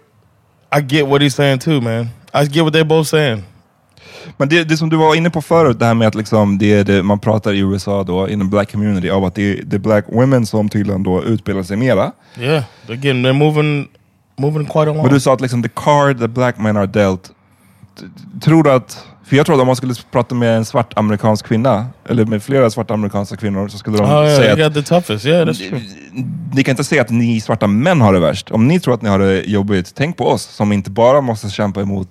[0.78, 2.08] I get what he's saying too, man.
[2.34, 3.44] I get what they're both saying.
[4.36, 6.72] Men det, det som du var inne på förut, det här med att liksom det
[6.72, 9.64] är det, man pratar i USA då, in the black community, av att det är
[9.70, 12.12] the black women som tydligen då utbildar sig mera.
[12.38, 13.88] Yeah, getting they're moving
[14.38, 15.02] moving quite along.
[15.02, 17.30] Men du sa att liksom the card the black men are dealt,
[18.40, 21.46] tror du att, för jag tror att om man skulle prata med en svart amerikansk
[21.46, 25.26] kvinna, eller med flera svarta amerikanska kvinnor, så skulle de oh yeah, säga att toughest.
[25.26, 25.80] Yeah, that's true.
[26.52, 28.50] ni kan inte säga att ni svarta män har det värst.
[28.50, 31.50] Om ni tror att ni har det jobbigt, tänk på oss som inte bara måste
[31.50, 32.08] kämpa emot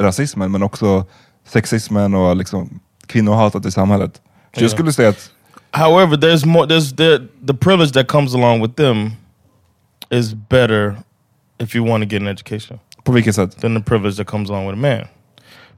[0.00, 1.06] rasismen, men också
[1.44, 4.14] sexismen och liksom kvinnohatet i samhället.
[4.54, 4.68] Så jag Ja.
[4.68, 5.30] skulle säga att
[5.72, 6.66] However, there's more.
[6.66, 9.10] There's the the privilege that comes along with them
[10.10, 10.96] is better
[11.58, 13.60] if you want to get an education på vilket sätt?
[13.60, 15.06] than the privilege that comes along with a man,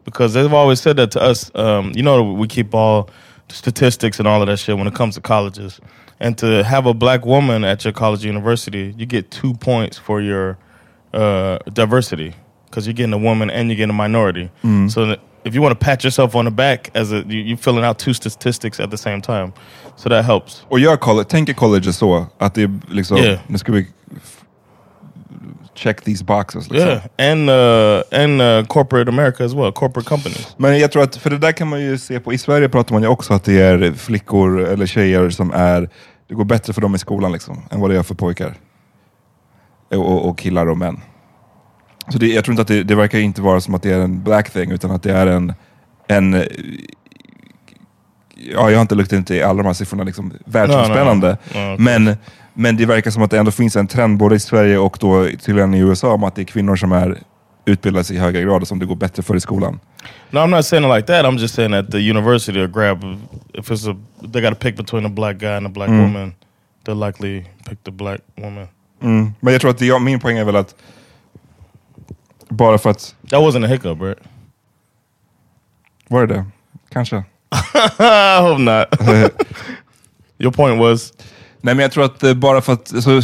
[0.05, 1.51] because they've always said that to us.
[1.55, 3.11] Um, you know, we keep all
[3.49, 5.81] statistics and all of that shit when it comes to colleges,
[6.21, 10.23] and to have a black woman at your college university, you get two points for
[10.23, 10.57] your
[11.15, 12.33] uh, diversity
[12.71, 14.49] because you're getting a woman and you're getting a minority.
[14.89, 17.57] So that if you want to pat yourself on the back as a you, you're
[17.57, 19.53] filling out two statistics at the same time,
[19.97, 20.65] so that helps.
[20.69, 23.39] Och gör college, tänker college så, att det är liksom, Yeah.
[23.47, 23.87] nu ska vi
[25.75, 26.71] check these boxes.
[26.71, 26.89] Liksom.
[26.89, 30.55] Yeah, and uh, and uh, corporate America as well, corporate companies.
[30.57, 32.95] Men jag tror att, för det där kan man ju se på, i Sverige pratar
[32.95, 35.89] man ju också att det är flickor eller tjejer som är,
[36.29, 38.55] det går bättre för dem i skolan liksom, än vad det gör för pojkar.
[39.91, 41.01] Och, och killar och män.
[42.09, 44.01] Så det, jag tror inte att det, det verkar inte vara som att det är
[44.01, 45.53] en black thing, utan att det är en,
[46.07, 46.45] en
[48.35, 51.37] ja, jag har inte luktat inte i alla de här siffrorna liksom, världsomspännande.
[51.51, 51.77] Okay.
[51.79, 52.17] Men,
[52.55, 55.29] men det verkar som att det ändå finns en trend både i Sverige och då
[55.45, 57.19] tydligen i USA om att det är kvinnor som är
[57.65, 59.81] utbildade sig i högre grad och som det går bättre för i skolan.
[60.31, 61.25] No, I'm not saying it like that.
[61.25, 63.05] I'm just saying that the university will grab
[63.55, 63.97] if it's a
[64.33, 66.35] they got to pick between a black guy and a black woman.
[66.85, 68.69] They'll likely pick the black woman.
[69.03, 69.33] Mm.
[69.41, 70.75] Men jag tror att det, min poäng är väl att
[72.53, 74.19] bara för att, That wasn't a hiccup, right?
[76.09, 76.45] var det det?
[76.91, 77.17] Kanske.
[77.99, 78.87] I hope not.
[80.39, 81.13] Your point was
[81.63, 83.21] Nej men jag tror att eh, bara för att, så,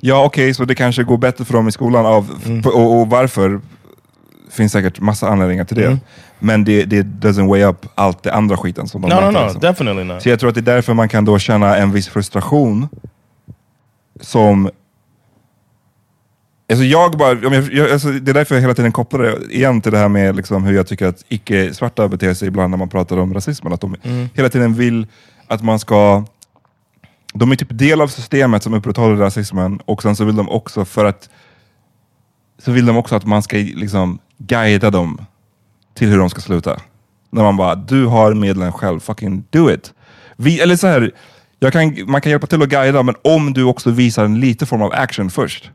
[0.00, 2.30] ja okej, så det kanske går bättre för dem i skolan av,
[2.64, 3.60] och, och varför
[4.50, 5.98] finns säkert massa anledningar till det.
[6.38, 9.38] Men det, det doesn't weigh up allt det andra skiten som de no, no, märker,
[9.40, 9.60] no, liksom.
[9.60, 10.22] definitely not.
[10.22, 12.88] Så jag tror att det är därför man kan då känna en viss frustration
[14.20, 14.70] som
[16.70, 19.80] Alltså jag bara, jag, jag, alltså det är därför jag hela tiden kopplar det igen
[19.80, 22.88] till det här med liksom hur jag tycker att icke-svarta beter sig ibland när man
[22.88, 23.72] pratar om rasismen.
[23.72, 23.96] Att de
[24.34, 25.06] hela tiden vill
[25.46, 26.24] att man ska...
[27.34, 30.84] De är typ del av systemet som upprätthåller rasismen och sen så vill de också
[30.84, 31.28] för att
[32.58, 35.20] så vill de också att man ska liksom guida dem
[35.94, 36.80] till hur de ska sluta.
[37.30, 39.92] När man bara, du har medlen själv, fucking do it.
[40.36, 41.12] Vi, eller så här,
[41.72, 44.82] kan, man kan hjälpa till att guida, men om du också visar en liten form
[44.82, 45.70] av action först.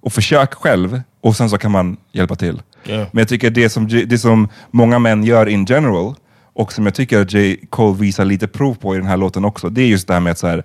[0.00, 2.62] Och försök själv, och sen så kan man hjälpa till.
[2.86, 3.06] Yeah.
[3.12, 6.14] Men jag tycker det som, det som många män gör in general,
[6.52, 7.56] och som jag tycker att J.
[7.70, 10.20] Cole visar lite prov på i den här låten också, det är just det här
[10.20, 10.64] med att så här,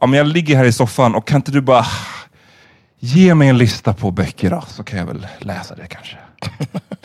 [0.00, 1.86] ja, men jag ligger här i soffan och kan inte du bara
[2.98, 6.16] ge mig en lista på böcker då, så kan jag väl läsa det kanske.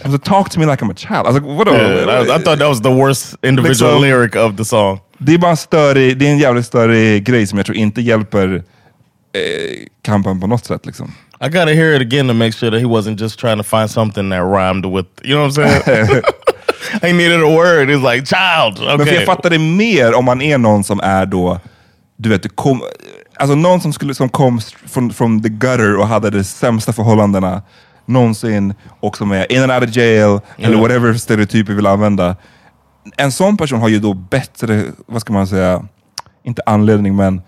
[0.05, 1.27] So talk to me like I'm a child.
[1.27, 1.71] Alltså, vadå?
[1.71, 4.99] Yeah, I, I thought that was the worst individual Liksom- lyric of the song.
[5.17, 8.01] Det är bara en större, det är en jävligt större grej som jag tror inte
[8.01, 8.55] hjälper
[9.33, 10.85] eh, kampen på något sätt.
[10.85, 11.11] Liksom.
[11.41, 13.89] I gotta hear it again to make sure that he wasn't just trying to find
[13.91, 16.23] something that rhymed with, you know what I'm saying?
[17.01, 17.89] he needed a word.
[17.89, 18.79] He's like, child.
[18.79, 19.15] Men för Okay.
[19.15, 21.59] jag fattar det mer om man är någon som är då,
[22.17, 22.81] du vet, kom,
[23.35, 27.61] alltså någon som, skulle, som kom från, från the gutter och hade de sämsta förhållandena
[28.05, 30.81] någonsin och som är in and out of jail, eller Ja.
[30.81, 32.35] whatever stereotyp vi vill använda.
[33.17, 35.83] En sån person har ju då bättre, vad ska man säga,
[36.43, 37.41] inte anledning men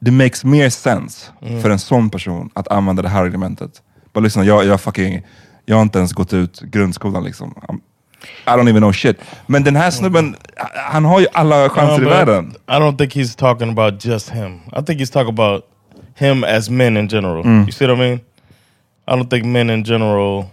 [0.00, 1.30] det makes mer sense
[1.62, 3.82] för en sån person att använda det här argumentet.
[4.12, 5.22] Bara lyssna, jag, jag fucking,
[5.64, 7.54] jag har inte ens gått ut grundskolan liksom.
[7.68, 7.80] I'm-
[8.46, 9.16] I don't even know shit.
[9.46, 10.36] Men den här snubben,
[10.90, 12.54] han har ju alla chanser No, i världen.
[12.68, 14.60] I don't think he's talking about just him.
[14.72, 15.64] I think he's talking about
[16.14, 17.46] him as men in general.
[17.46, 18.20] You see what I mean?
[19.08, 20.44] I don't think men in general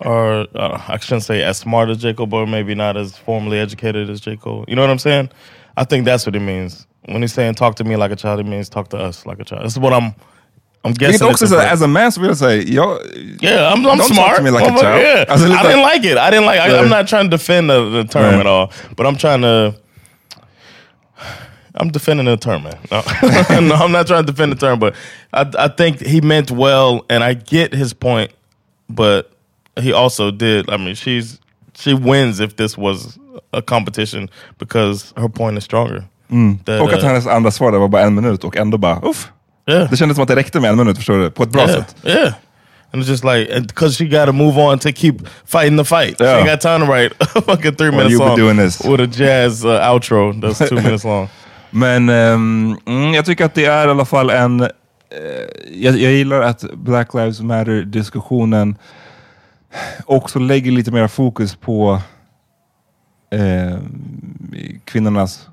[0.00, 2.14] are, uh, I shouldn't say as smart as J.
[2.14, 4.36] Cole, but maybe not as formally educated as J.
[4.36, 4.64] Cole.
[4.68, 5.28] You know what I'm saying?
[5.80, 6.86] I think that's what it means.
[7.06, 9.38] When he's saying talk to me like a child, it means talk to us like
[9.40, 9.64] a child.
[9.64, 10.14] This is what I'm
[10.84, 13.00] I'm guessing it's så, a as a man jag säga, jag,
[13.42, 14.36] Yeah, I'm, I'm Don't talk smart.
[14.36, 15.02] to me like a I'm like, child.
[15.02, 15.24] yeah.
[15.28, 16.16] I lite- didn't like it.
[16.18, 16.60] I didn't like.
[16.60, 18.40] I, I'm not trying to defend the, the term Yeah.
[18.40, 19.74] at all, but I'm trying to.
[21.74, 22.78] I'm defending the term, man.
[22.90, 23.00] No.
[23.60, 24.94] no, I'm not trying to defend the term, but
[25.32, 28.32] I, I think he meant well, and I get his point.
[28.88, 29.30] But
[29.80, 30.68] he also did.
[30.70, 31.38] I mean, she's
[31.74, 33.18] she wins if this was
[33.52, 34.28] a competition
[34.58, 36.04] because her point is stronger.
[36.64, 39.00] That, och att uh, hennes andra svar där var bara en minut och ändå bara
[39.02, 39.28] uff.
[39.70, 39.90] yeah.
[39.90, 41.30] Det kändes som att det räckte med en minut, förstår du?
[41.30, 41.96] På ett bra yeah, sätt.
[42.04, 42.32] Yeah.
[42.92, 45.14] And it's just like, because she got to move on to keep
[45.46, 46.18] fighting the fight.
[46.18, 46.38] She Yeah.
[46.42, 48.80] ain't got time to write a fucking three minute be song doing this.
[48.84, 51.28] with a jazz uh, outro that's two minutes long.
[51.70, 54.60] Men ehm, mm, jag tycker att det är i alla fall en...
[54.60, 54.68] eh,
[55.72, 58.76] jag, jag gillar att Black Lives Matter-diskussionen
[60.06, 62.00] också lägger lite mer fokus på
[63.30, 63.78] eh,
[64.84, 65.48] kvinnornas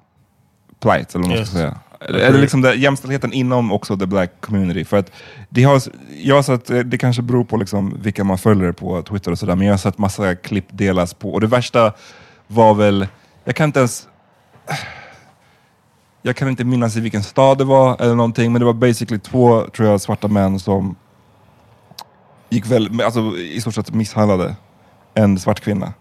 [0.79, 1.49] plight, eller vad man Yes.
[1.49, 1.77] ska säga.
[1.99, 4.85] Eller, liksom det, jämställdheten inom också the black community.
[4.85, 5.11] För att
[5.49, 5.81] det har,
[6.23, 9.55] jag har sett, det kanske beror på liksom vilka man följer på Twitter och sådär,
[9.55, 11.33] men jag har sett massa klipp delas på.
[11.33, 11.93] Och det värsta
[12.47, 13.07] var väl,
[13.43, 14.07] jag kan inte ens
[16.21, 19.19] jag kan inte minnas i vilken stad det var eller någonting, men det var basically
[19.19, 20.95] två, tror jag, svarta män som
[22.49, 24.55] gick väl, alltså i stort sett misshandlade
[25.13, 25.93] en svart kvinna.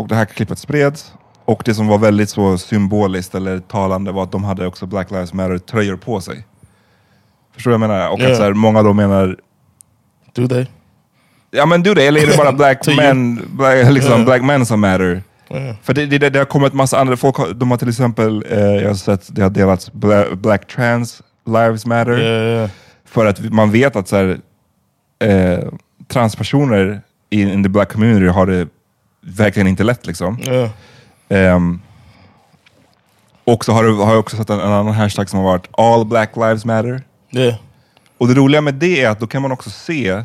[0.00, 1.12] Och det här klippet spreds.
[1.44, 5.10] Och det som var väldigt så symboliskt eller talande var att de hade också Black
[5.10, 6.46] Lives Matter-tröjor på sig.
[7.54, 8.08] Förstår du vad jag menar?
[8.10, 8.30] Och Ja.
[8.30, 9.36] att så här, många då menar,
[10.34, 10.66] Do they?
[11.50, 12.96] ja men du det, eller är det bara black To you.
[13.02, 14.24] men, black, liksom, Ja.
[14.24, 15.22] black men som matter?
[15.50, 15.76] Yeah.
[15.82, 18.58] För det, det, det har kommit massa andra, folk har, de har till exempel, eh,
[18.60, 22.18] jag har sett, det har delats Bla, Black Trans Lives Matter.
[22.20, 22.70] Yeah, yeah.
[23.04, 24.38] För att man vet att så här,
[25.24, 25.58] eh,
[26.08, 28.68] transpersoner in, in the black community har det
[29.20, 30.38] verkligen inte lätt liksom.
[30.42, 30.70] Yeah.
[31.28, 31.80] Ehm,
[33.44, 35.68] och så har, du, har jag också sett en, en annan hashtag som har varit
[35.72, 37.02] All Black Lives Matter.
[37.30, 37.54] Yeah.
[38.18, 40.22] Och det roliga med det är att då kan man också se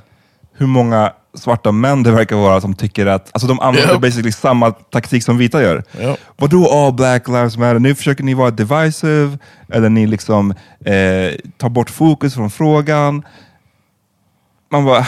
[0.57, 3.99] hur många svarta män det verkar vara som tycker att, alltså de använder Ja.
[3.99, 5.83] basically samma taktik som vita gör.
[6.01, 6.17] Ja.
[6.35, 7.79] Vadå all black lives matter?
[7.79, 9.37] Nu försöker ni vara divisive,
[9.69, 10.51] eller ni liksom
[10.85, 13.23] eh, tar bort fokus från frågan.
[14.71, 15.07] Man bara,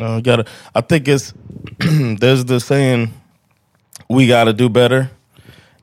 [0.00, 0.44] Uh, gotta.
[0.74, 1.32] I think it's
[1.78, 3.12] there's the saying
[4.08, 5.10] we got to do better,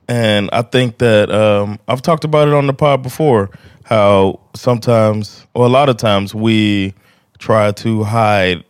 [0.08, 3.50] and I think that um, I've talked about it on the pod before.
[3.84, 6.94] How sometimes, or a lot of times, we
[7.38, 8.64] try to hide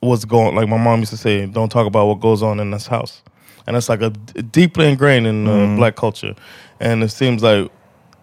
[0.00, 0.54] what's going.
[0.56, 3.22] Like my mom used to say, "Don't talk about what goes on in this house,"
[3.66, 6.34] and that's like a deeply ingrained in uh, black culture.
[6.80, 7.70] And it seems like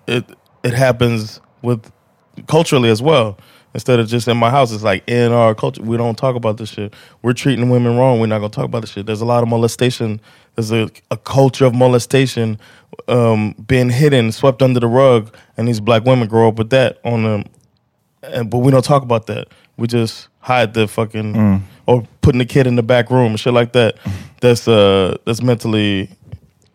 [0.08, 0.26] it
[0.64, 1.92] it happens with
[2.48, 3.38] culturally as well.
[3.74, 6.58] Instead of just in my house, it's like in our culture, we don't talk about
[6.58, 6.94] this shit.
[7.24, 8.20] We're treating women wrong.
[8.20, 9.06] We're not gonna talk about this shit.
[9.08, 10.22] There's a lot of molestation.
[10.56, 12.60] There's a, a culture of molestation
[13.08, 17.00] um, being hidden, swept under the rug, and these black women grow up with that
[17.04, 17.46] on them.
[18.22, 19.48] And but we don't talk about that.
[19.78, 23.54] We just hide the fucking or putting the kid in the back room and shit
[23.54, 23.98] like that.
[24.42, 26.10] That's uh that's mentally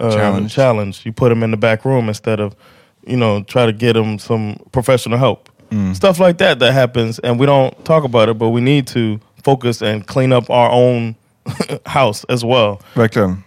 [0.00, 0.54] uh, Challenged.
[0.54, 1.04] challenged.
[1.04, 2.56] You put them in the back room instead of
[3.06, 5.48] you know try to get them some professional help.
[5.94, 9.18] Stuff like that that happens, and we don't talk about it, but we need to
[9.44, 11.14] focus and clean up our own
[11.84, 12.76] house as well.
[12.94, 13.42] verkligen.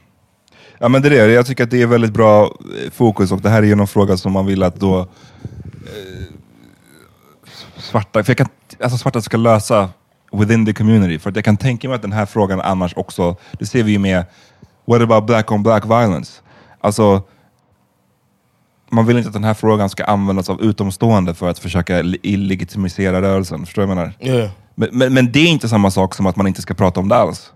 [0.79, 3.41] Ja men det är det, jag tycker att det är väldigt bra eh, fokus och
[3.41, 5.05] det här är ju någon fråga som man vill att då eh,
[7.77, 8.47] svarta, för jag kan,
[8.83, 9.89] alltså svarta ska lösa
[10.31, 11.19] within the community.
[11.19, 13.91] För att jag kan tänka mig att den här frågan annars också, det ser vi
[13.91, 14.25] ju med
[14.85, 16.41] what about black on black violence?
[16.81, 17.21] Alltså,
[18.91, 23.21] man vill inte att den här frågan ska användas av utomstående för att försöka illegitimisera
[23.21, 23.65] rörelsen.
[23.65, 24.37] Förstår du vad jag menar?
[24.37, 24.51] Yeah.
[24.75, 27.09] Men, men, men det är inte samma sak som att man inte ska prata om
[27.09, 27.51] det alls.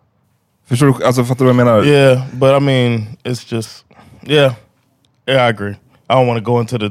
[0.67, 1.05] Förstår du?
[1.05, 1.85] Alltså, fattar du vad jag menar?
[1.85, 3.85] Yeah, but I mean, it's just
[4.23, 4.53] yeah,
[5.27, 5.47] yeah.
[5.47, 5.75] I agree.
[6.09, 6.89] I don't want to go into the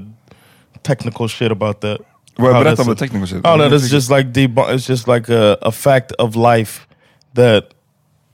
[0.82, 2.01] technical shit about that.
[2.38, 3.47] Well, How berätta om det technical shit.
[3.47, 4.28] Oh no, that's just like.
[4.34, 6.86] It's just like a, a fact of life
[7.34, 7.64] that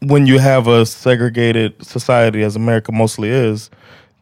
[0.01, 3.71] when you have a segregated society, as America mostly is,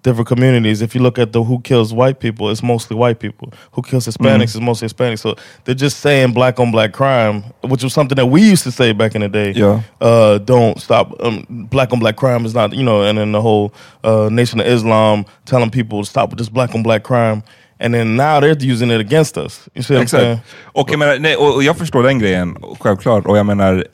[0.08, 0.82] different communities.
[0.82, 3.48] If you look at the who kills white people, it's mostly white people.
[3.72, 5.20] Who kills Hispanics is mostly Hispanics.
[5.20, 5.34] So
[5.64, 8.92] they're just saying black on black crime, which was something that we used to say
[8.94, 9.52] back in the day.
[9.52, 9.82] Yeah.
[10.00, 11.06] Uh, don't stop.
[11.20, 13.72] Um, black on black crime is not, you know, and then the whole
[14.04, 17.42] uh, Nation of Islam telling people to stop with this black on black crime.
[17.80, 19.68] And then now they're using it against us.
[19.74, 20.32] You see what I'm saying?
[20.32, 20.74] Exakt.
[20.74, 23.26] Och jag, menar, nej, och jag förstår den grejen, självklart.
[23.26, 23.84] Och jag menar,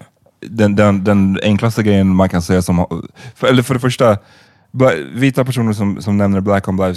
[0.40, 2.86] den, den, den enklaste grejen man kan säga som...
[3.34, 4.18] För, eller för det första,
[5.14, 6.96] vita personer som, som nämner black on black,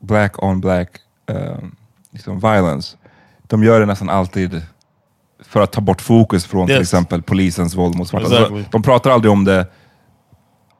[0.00, 0.88] black, on black
[1.30, 1.74] um,
[2.12, 2.96] liksom violence,
[3.46, 4.62] de gör det nästan alltid
[5.44, 6.82] för att ta bort fokus från till Yes.
[6.82, 8.26] exempel polisens våld mot svarta.
[8.26, 8.62] Exactly.
[8.64, 9.58] Så De pratar aldrig om det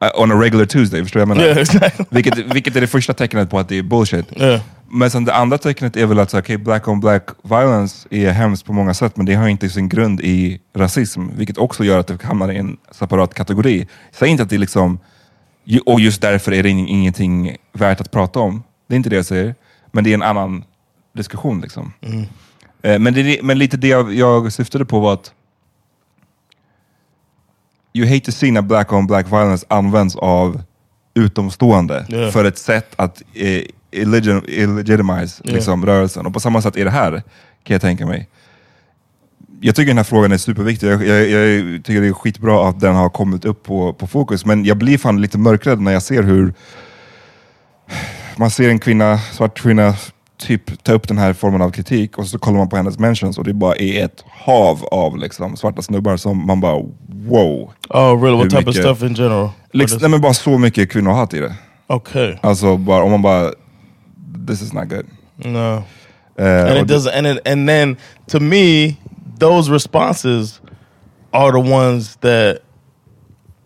[0.03, 1.49] uh, on a regular Tuesday, förstår du vad jag menar?
[1.49, 2.05] Yeah, exactly.
[2.09, 4.25] Vilket, vilket är det första tecknet på att det är bullshit.
[4.41, 4.61] Yeah.
[4.91, 8.65] Men sen det andra tecknet är väl att okay, black on black violence är hemskt
[8.65, 12.07] på många sätt, men det har inte sin grund i rasism, vilket också gör att
[12.07, 13.87] det hamnar i en separat kategori.
[14.11, 14.99] Säg inte att det är liksom,
[15.85, 18.63] och just därför är det ing- ingenting värt att prata om.
[18.87, 19.55] Det är inte det jag säger,
[19.91, 20.63] men det är en annan
[21.13, 21.61] diskussion.
[21.61, 21.93] Liksom.
[22.81, 25.33] Eh, Men, det, men lite det jag, jag syftade på var att
[27.93, 30.61] you hate to see när black on black violence används av
[31.13, 32.31] utomstående Yeah.
[32.31, 35.55] för ett sätt att eh, illegit- illegitimize Yeah.
[35.55, 36.25] liksom, rörelsen.
[36.25, 37.11] Och på samma sätt är det här,
[37.63, 38.27] kan jag tänka mig.
[39.61, 40.87] Jag tycker den här frågan är superviktig.
[40.87, 44.45] Jag, jag, jag tycker det är skitbra att den har kommit upp på, på fokus,
[44.45, 46.53] men jag blir fan lite mörkrädd när jag ser hur
[48.35, 49.93] man ser en kvinna, svart kvinna,
[50.37, 53.37] typ ta upp den här formen av kritik och så kollar man på hennes mentions
[53.37, 56.75] och det bara är ett hav av liksom, svarta snubbar som man bara
[57.07, 57.71] wow.
[57.89, 58.37] Oh, really?
[58.37, 59.49] What type of mycket- stuff in general?
[59.73, 61.55] Liksom, nej men bara så mycket kvinnohat i det.
[61.87, 62.35] okay.
[62.41, 63.51] Alltså bara, om man bara,
[64.47, 65.05] this is not good.
[65.35, 65.83] No.
[66.39, 67.97] Eh, and it doesn't and it, and then
[68.27, 68.95] to me
[69.39, 70.59] those responses
[71.33, 72.61] are the ones that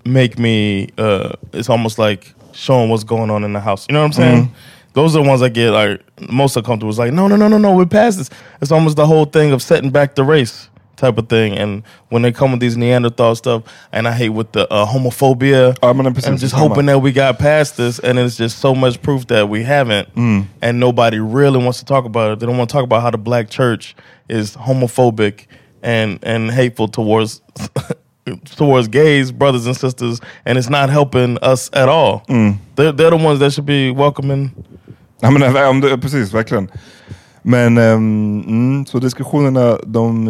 [0.06, 3.88] make me uh it's almost like showing what's going on in the house.
[3.90, 4.56] You know what i'm saying?
[4.94, 6.02] Those are the ones i get like
[6.32, 6.90] most uncomfortable.
[6.90, 8.30] It's like no no no no no we're past this.
[8.62, 11.58] It's almost the whole thing of setting back the race type of thing.
[11.58, 15.76] And when they come with these neanderthal stuff and i hate with the uh, homophobia
[15.82, 18.76] Ja, men precis i'm just hoping that we got past this and it's just so
[18.76, 20.10] much proof that we haven't.
[20.62, 22.40] And nobody really wants to talk about it.
[22.40, 23.96] They don't want to talk about how the black church
[24.30, 25.48] is homophobic
[25.84, 27.42] and and hateful towards
[28.58, 32.24] towards gays brothers and sisters and it's not helping us at all
[32.76, 34.52] they're, they're the ones that should be welcoming
[35.24, 36.70] Ja, men, om det, precis, verkligen.
[37.42, 40.30] Men ehm, mm, så diskussionerna, de,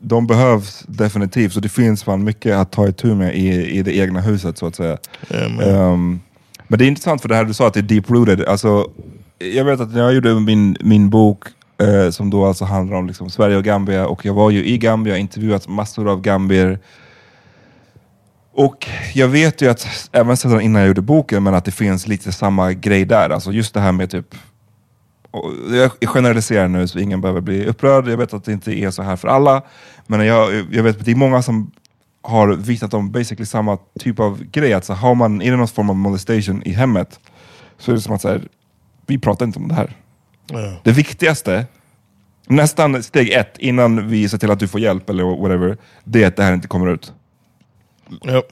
[0.00, 1.52] de behövs definitivt.
[1.52, 4.66] Så det finns fan mycket att ta itu med i, i det egna huset så
[4.66, 4.98] att säga.
[5.30, 5.92] Yeah.
[5.92, 6.20] Ehm,
[6.68, 8.44] men det är intressant för det här du sa att det är deep rooted.
[8.44, 8.90] Alltså,
[9.38, 11.44] jag vet att när jag gjorde min, min bok
[11.78, 14.78] eh, som då alltså handlar om liksom Sverige och Gambia och jag var ju i
[14.78, 16.78] Gambia, och intervjuat massor av gambier.
[18.52, 22.06] Och jag vet ju att, även sedan innan jag gjorde boken, men att det finns
[22.06, 23.30] lite samma grej där.
[23.30, 24.34] Alltså just det här med typ
[25.36, 28.08] och jag generaliserar nu så ingen behöver bli upprörd.
[28.08, 29.62] Jag vet att det inte är så här för alla.
[30.06, 31.70] Men jag, jag vet att det är många som
[32.22, 34.74] har vittnat om basically samma typ av grej.
[34.74, 37.20] Alltså har man, är det någon form av molestation i hemmet
[37.78, 38.42] så är det som att så här,
[39.06, 39.96] vi pratar inte om det här.
[40.82, 41.66] Det viktigaste,
[42.46, 46.28] nästan steg ett innan vi ser till att du får hjälp eller whatever, det är
[46.28, 47.12] att det här inte kommer ut.
[48.26, 48.44] Yep.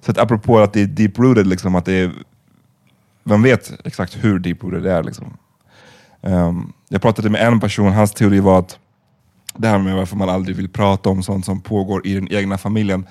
[0.00, 2.12] Så att apropå att det är deep rooted, liksom, att det är,
[3.24, 5.02] vem vet exakt hur deep rooted det är.
[5.02, 5.36] Liksom.
[6.22, 8.78] Ehm, jag pratade med en person, hans teori var att
[9.56, 12.58] det här med varför man aldrig vill prata om sånt som pågår i den egna
[12.58, 13.06] familjen.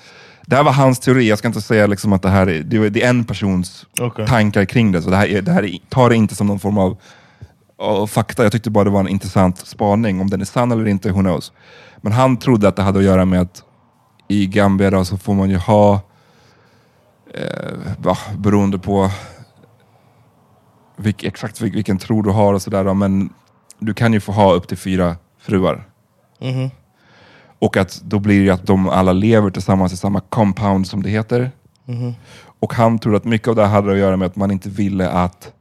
[0.46, 3.02] Det här var hans teori, jag ska inte säga liksom att det här är, det
[3.02, 4.26] är, en persons Okej.
[4.26, 5.02] tankar kring det.
[5.02, 6.96] Så det här, är, det här är, tar det inte som någon form av
[7.82, 8.42] av fakta.
[8.42, 10.20] Jag tyckte bara det var en intressant spaning.
[10.20, 11.52] Om den är sann eller inte, who knows.
[11.96, 13.62] Men han trodde att det hade att göra med att
[14.28, 16.00] i Gambia då, så får man ju ha,
[17.34, 19.10] eh, va, beroende på
[20.96, 23.30] vilk, exakt vil, vilken tro du har och sådär, men
[23.78, 25.88] du kan ju få ha upp till fyra fruar.
[26.40, 26.70] Mhm.
[27.58, 31.10] Och att då blir det att de alla lever tillsammans i samma compound som det
[31.10, 31.50] heter.
[32.60, 35.10] Och han tror att mycket av det hade att göra med att man inte ville
[35.10, 35.52] att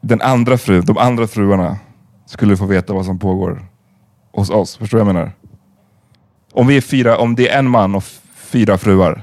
[0.00, 1.78] den andra frun, de andra fruarna
[2.26, 3.62] skulle få veta vad som pågår
[4.32, 4.76] hos oss.
[4.76, 5.32] Förstår du vad jag menar?
[6.52, 8.04] Om vi är fyra, om det är en man och
[8.36, 9.22] fyra fruar,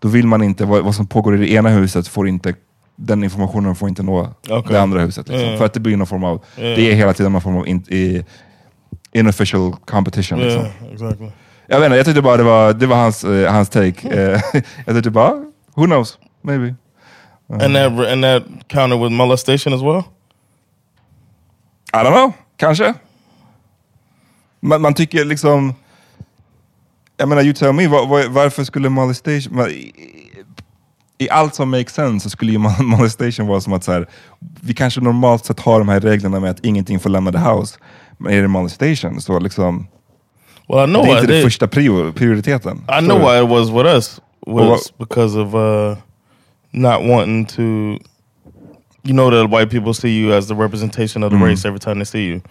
[0.00, 2.54] då vill man inte, vad, vad som pågår i det ena huset får inte,
[2.96, 4.62] den informationen får inte nå Okej.
[4.72, 5.28] det andra huset.
[5.28, 5.46] Liksom.
[5.46, 5.58] Mm.
[5.58, 6.62] För att det blir någon form av, Ja.
[6.62, 8.24] det är hela tiden någon form av in, i,
[9.12, 10.38] inofficial competition.
[10.38, 10.62] Liksom.
[10.62, 11.30] Yeah, exactly.
[11.66, 14.08] Jag vet inte, jag tyckte bara det var, det var hans, eh, hans take.
[14.08, 14.40] Eh,
[14.86, 15.30] jag tyckte bara,
[15.74, 16.74] who knows, maybe.
[17.52, 20.04] And that and that counted with molestation as well.
[21.92, 22.94] I don't know, kanske.
[24.60, 25.74] Man, man tycker liksom,
[27.16, 29.92] jag menar you tell me, var, var, varför skulle molestation, ma- i,
[31.18, 34.08] i allt som makes sense så skulle ju mol- molestation vara som att så här,
[34.62, 37.78] vi kanske normalt sett har de här reglerna med att ingenting får lämna the house.
[38.18, 39.86] Men är det molestation så liksom,
[40.68, 42.76] Well, I know det är why inte they, den första prior, prioriteten.
[42.98, 45.96] I know why it was with us was because of uh,
[46.72, 47.98] not wanting to.
[49.04, 51.98] You know that white people see you as the representation of the race every time
[51.98, 52.42] they see you.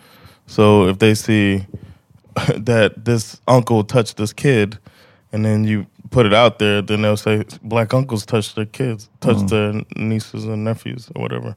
[0.48, 1.66] So if they see
[2.58, 4.78] that this uncle touched this kid,
[5.32, 9.10] and then you put it out there, then they'll say black uncles touch their kids,
[9.22, 11.56] touch their nieces and nephews or whatever.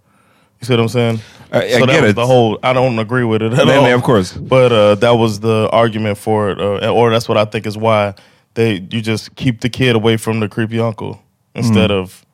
[0.60, 1.20] You see what I'm saying?
[1.50, 2.14] I- I so that get was it.
[2.16, 2.60] the whole.
[2.62, 3.86] I don't agree with it at all.
[3.86, 4.32] of course.
[4.32, 7.76] But uh, that was the argument for it, uh, or that's what I think is
[7.76, 8.14] why
[8.54, 11.20] they you just keep the kid away from the creepy uncle
[11.56, 12.00] instead Mm.
[12.00, 12.24] of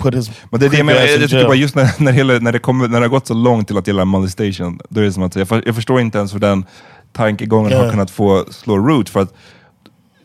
[0.00, 2.12] put his Men det är det jag menar, jag, jag tycker bara just när, när,
[2.12, 5.00] hela, när, det kommer, när det har gått så långt till att gälla molestation, då
[5.00, 6.64] är det som att jag, för, jag förstår inte ens hur den
[7.12, 7.90] tankegången har Ja.
[7.90, 9.08] kunnat få slå root.
[9.08, 9.34] För att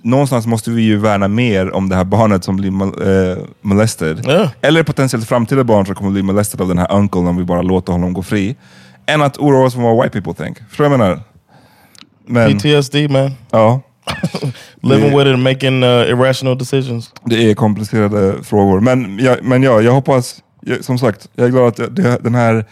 [0.01, 4.21] någonstans måste vi ju värna mer om det här barnet som blir mol- eh, molested.
[4.27, 4.49] Ja.
[4.61, 7.61] Eller potentiellt framtida barn som kommer bli molested av den här unclen om vi bara
[7.61, 8.55] låter honom gå fri.
[9.05, 10.57] Än att oroa oss för vad white people think.
[10.69, 11.21] Förstår du vad jag menar?
[12.27, 13.31] Men, PTSD man.
[13.51, 13.81] ja,
[14.81, 17.11] Living with it and making uh, irrational decisions.
[17.25, 18.79] det är komplicerade frågor.
[18.79, 22.35] Men, ja, men ja, jag hoppas, jag, som sagt, jag är glad att det, den
[22.35, 22.65] här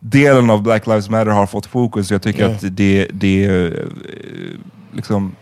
[0.00, 2.10] delen av Black Lives Matter har fått fokus.
[2.10, 2.54] Jag tycker Ja.
[2.54, 3.70] att det, det eh,
[4.92, 5.34] liksom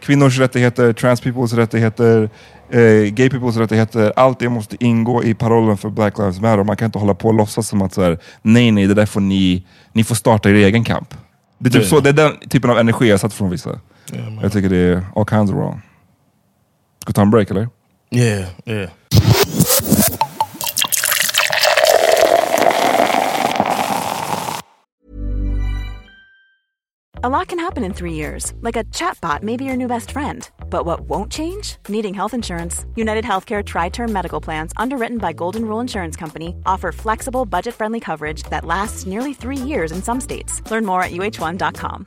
[0.00, 2.30] kvinnors rättigheter, trans peoples rättigheter,
[2.70, 2.80] eh,
[3.12, 6.64] gay peoples rättigheter, allt det måste ingå i parollen för Black Lives Matter.
[6.64, 9.06] Man kan inte hålla på och låtsas som att så här, nej, nej, det där
[9.06, 11.14] får ni, ni får starta er egen kamp.
[11.58, 13.80] Det är, typ så, det är den typen av energi jag satt från vissa.
[14.12, 14.38] Yeah, man.
[14.42, 15.82] Jag tycker det är all kinds of wrong.
[17.00, 17.68] Ska vi ta en break eller?
[18.10, 18.90] Yeah, yeah.
[27.24, 30.12] A lot can happen in three years, like a chatbot may be your new best
[30.12, 30.48] friend.
[30.70, 31.76] But what won't change?
[31.88, 32.86] Needing health insurance.
[32.94, 37.74] United Healthcare Tri Term Medical Plans, underwritten by Golden Rule Insurance Company, offer flexible, budget
[37.74, 40.62] friendly coverage that lasts nearly three years in some states.
[40.70, 42.06] Learn more at uh1.com.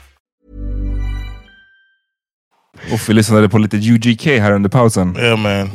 [2.93, 5.15] Och vi lyssnade på lite UGK här under pausen.
[5.19, 5.69] Yeah, man.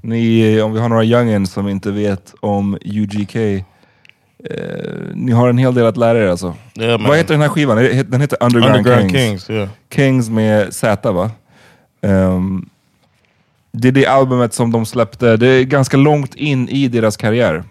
[0.00, 3.62] Ni, om vi har några youngins som inte vet om UGK, eh,
[5.14, 6.54] ni har en hel del att lära er alltså.
[6.80, 7.08] Yeah, man.
[7.08, 7.76] Vad heter den här skivan?
[8.08, 9.46] Den heter Underground, Underground Kings.
[9.46, 9.50] Kings.
[9.50, 9.68] Yeah.
[9.94, 11.30] Kings med Z va?
[12.02, 12.68] Ehm,
[13.72, 17.64] det är det albumet som de släppte, det är ganska långt in i deras karriär.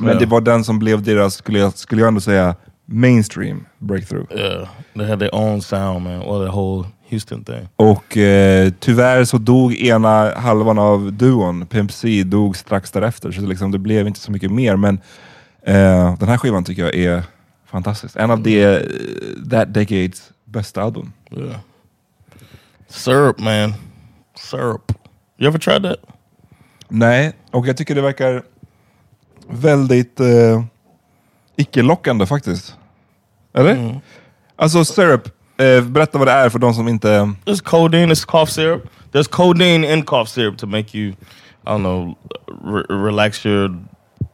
[0.00, 0.18] Men Ja.
[0.18, 2.54] det var den som blev deras, skulle jag, skulle jag ändå säga,
[2.86, 4.26] mainstream breakthrough.
[4.34, 6.18] Yeah, they had their own sound, man.
[6.18, 7.68] Well, the whole Houston thing.
[7.76, 13.32] Och eh, tyvärr så dog ena halvan av duon, Pimp C, dog strax därefter.
[13.32, 14.76] Så det, liksom, det blev inte så mycket mer.
[14.76, 15.00] Men
[15.62, 17.22] eh, den här skivan tycker jag är
[17.66, 18.16] fantastisk.
[18.16, 18.80] En av det, eh,
[19.50, 21.12] that decades bästa album.
[21.30, 21.56] Yeah.
[22.88, 23.74] Syrup, man.
[24.34, 24.92] Syrup.
[25.38, 25.98] You ever tried that?
[26.88, 28.42] Nej, och jag tycker det verkar
[29.48, 30.64] väldigt eh,
[31.56, 32.76] icke-lockande faktiskt.
[33.54, 34.00] Eller?
[34.56, 35.28] Alltså syrup,
[35.58, 37.08] eh, berätta vad det är för de som inte...
[37.44, 38.12] There's codeine.
[38.14, 38.88] It's cough syrup.
[39.12, 41.12] There's codeine in cough syrup to make you,
[41.66, 42.16] I don't know,
[42.64, 43.70] re- relax your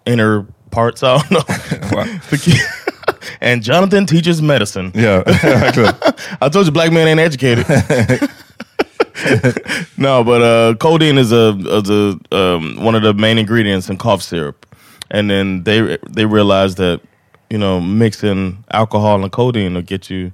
[0.07, 1.03] inner parts.
[1.03, 1.97] I don't know.
[1.97, 2.05] Wow.
[2.31, 2.61] To keep-
[3.41, 4.93] and Jonathan teaches medicine.
[4.95, 5.23] Yeah.
[6.41, 7.67] I told you black men ain't educated.
[9.97, 13.97] no, but uh, codeine is a, is a um, one of the main ingredients in
[13.99, 14.67] cough syrup,
[15.11, 17.01] and then they they realized that
[17.51, 20.33] you know mixing alcohol and codeine will get you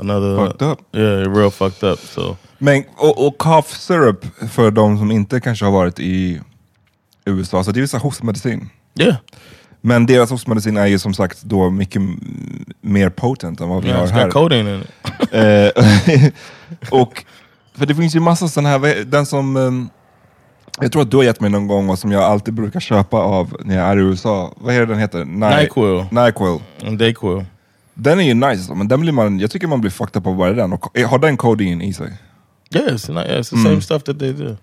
[0.00, 0.78] another Fucked up.
[0.96, 1.98] Yeah, real fucked up.
[1.98, 6.40] So Men, och, och cough syrup, för de som inte kanske har varit i
[7.24, 8.70] USA, så det är ju så hostmedicin.
[9.00, 9.16] yeah,
[9.80, 12.02] Men deras hostmedicin är ju som sagt då mycket
[12.80, 14.24] mer potent än vad vi yeah har här.
[14.24, 14.88] got codeine in it.
[15.32, 16.30] Eh,
[17.00, 17.24] och,
[17.74, 19.88] för det finns ju massa sådana här, den som ehm,
[20.80, 23.16] jag tror att du har gett mig någon gång och som jag alltid brukar köpa
[23.16, 24.54] av när jag är i USA.
[24.56, 25.24] Vad är det den heter?
[25.24, 26.60] Ny- Nyquil Nyquil.
[26.88, 27.44] and Dayquil.
[28.02, 30.36] Den är ju nice, men den blir man, jag tycker man blir fucked up av
[30.36, 30.72] bara den.
[30.72, 32.12] Och, har den codeine i sig?
[32.74, 34.56] Yeah, it's, not, yeah, it's the same stuff that they do.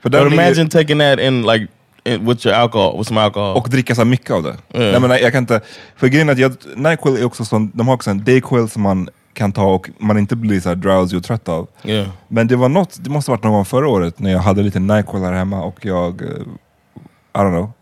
[0.00, 1.66] För But imagine taking that in like
[2.04, 3.56] in, with your alcohol, with some alcohol.
[3.56, 4.56] och dricka så mycket av det.
[4.72, 4.80] Ja.
[4.80, 5.60] Nej, men jag kan inte,
[5.96, 8.82] för grejen är att jag, Nyquil är också sån, de har också en Dayquil som
[8.82, 11.68] man kan ta och man inte blir så drowsy och trött av.
[11.84, 12.08] yeah.
[12.28, 14.62] Men det var något, det måste ha varit någon gång förra året när jag hade
[14.62, 17.72] lite Nyquil här hemma och jag, eh, I don't know,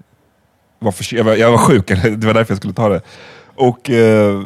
[0.79, 3.01] var för, jag, var, jag var sjuk, det var därför jag skulle ta det.
[3.55, 4.43] Och eh,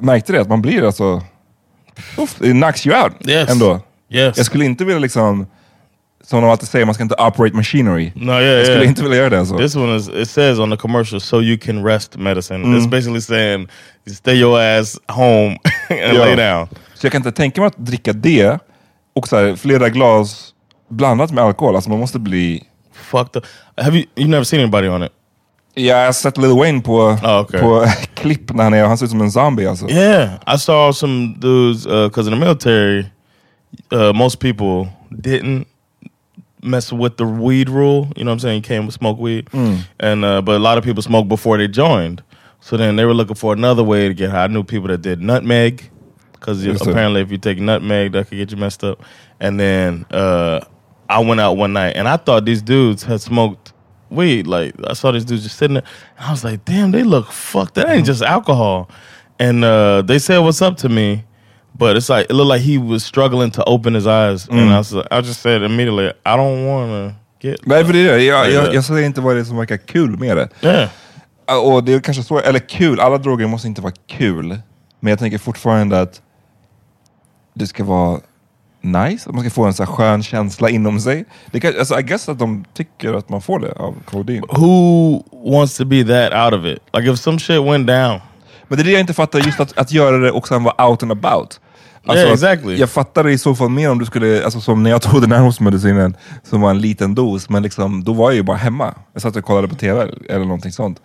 [0.00, 1.22] märkte det att man blir alltså,
[2.16, 3.50] uff, det knocks you out Yes.
[3.50, 3.80] ändå.
[4.10, 4.36] Yes.
[4.36, 5.46] Jag skulle inte vilja liksom
[6.24, 8.12] som de alltid säger, man ska inte operate machinery.
[8.14, 8.88] No, yeah, jag skulle yeah.
[8.88, 9.46] inte vilja göra det.
[9.46, 9.58] Så.
[9.58, 12.64] This one is it says on the commercial so you can rest medicine.
[12.64, 12.78] Mm.
[12.78, 13.68] It's basically saying
[14.14, 15.58] stay your ass home
[15.90, 16.24] and Ja.
[16.24, 16.68] lay down.
[16.94, 18.58] Så jag kan inte tänka mig att dricka det
[19.14, 20.54] och så här, flera glas
[20.90, 21.74] blandat med alkohol.
[21.74, 22.64] Alltså man måste bli...
[22.92, 23.44] Fucked up.
[23.76, 25.12] Have you you never seen anybody on it?
[25.78, 27.60] Jag har sett Lil Wayne på, Oh, okay.
[27.60, 29.88] på klipp när han är, han ser ut som en zombie alltså.
[29.90, 33.04] Yeah, I saw some dudes because in the military,
[33.92, 35.64] uh, most people didn't
[36.62, 38.08] mess with the weed rule.
[38.16, 38.56] You know what I'm saying?
[38.56, 39.48] You can't smoke weed,
[40.00, 42.22] and uh, but a lot of people smoked before they joined.
[42.60, 44.44] So then they were looking for another way to get high.
[44.44, 45.90] I knew people that did nutmeg
[46.32, 48.98] because apparently if you take nutmeg, that could get you messed up.
[49.40, 50.60] And then uh,
[51.08, 53.72] I went out one night and I thought these dudes had smoked
[54.10, 54.46] weed.
[54.46, 55.84] Like I saw these dudes just sitting there,
[56.18, 57.74] I was like, "Damn, they look fucked.
[57.74, 58.86] That ain't just alcohol."
[59.40, 61.24] And uh, they said what's up to me,
[61.78, 64.78] but it's like it looked like he was struggling to open his eyes, and I
[64.78, 67.14] was I just said immediately, "I don't want to
[67.48, 68.22] get." Nej, för det är det.
[68.24, 68.52] Jag, Ja.
[68.52, 70.48] jag, jag säger inte vad det är som verkar kul med det.
[70.62, 70.88] Yeah,
[71.66, 74.58] Och det är kanske så, eller kul, alla droger måste inte vara kul.
[75.00, 76.22] Men jag tänker fortfarande att
[77.54, 78.20] det ska vara
[78.80, 81.24] nice, att man ska få en så här skön känsla inom sig.
[81.50, 84.42] Det kan, alltså, I guess att de tycker att man får det av kodein.
[84.52, 85.22] who
[85.52, 86.78] wants to be that out of it?
[86.92, 88.20] Like if some shit went down,
[88.68, 90.88] Men det är det jag inte fattar, just att, att göra det och sen vara
[90.88, 91.60] out and about.
[92.06, 92.76] Alltså, Yeah, exactly.
[92.76, 95.20] Jag fattar det i så fall mer om du skulle, alltså som när jag tog
[95.20, 98.56] den här hostmedicinen som var en liten dos, men liksom, då var jag ju bara
[98.56, 98.94] hemma.
[99.12, 101.00] Jag satt och kollade på TV eller någonting sånt.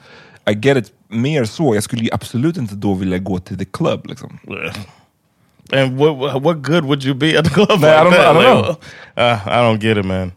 [0.50, 3.66] I get it mer så, jag skulle ju absolut inte då vilja gå till the
[3.66, 4.06] club.
[4.06, 4.40] Liksom.
[5.74, 7.80] And what what- good would you be at the club?
[7.82, 8.36] Man, I like don't know- that?
[8.36, 8.78] I don't Like,
[9.18, 10.32] uh, I don't get it, man.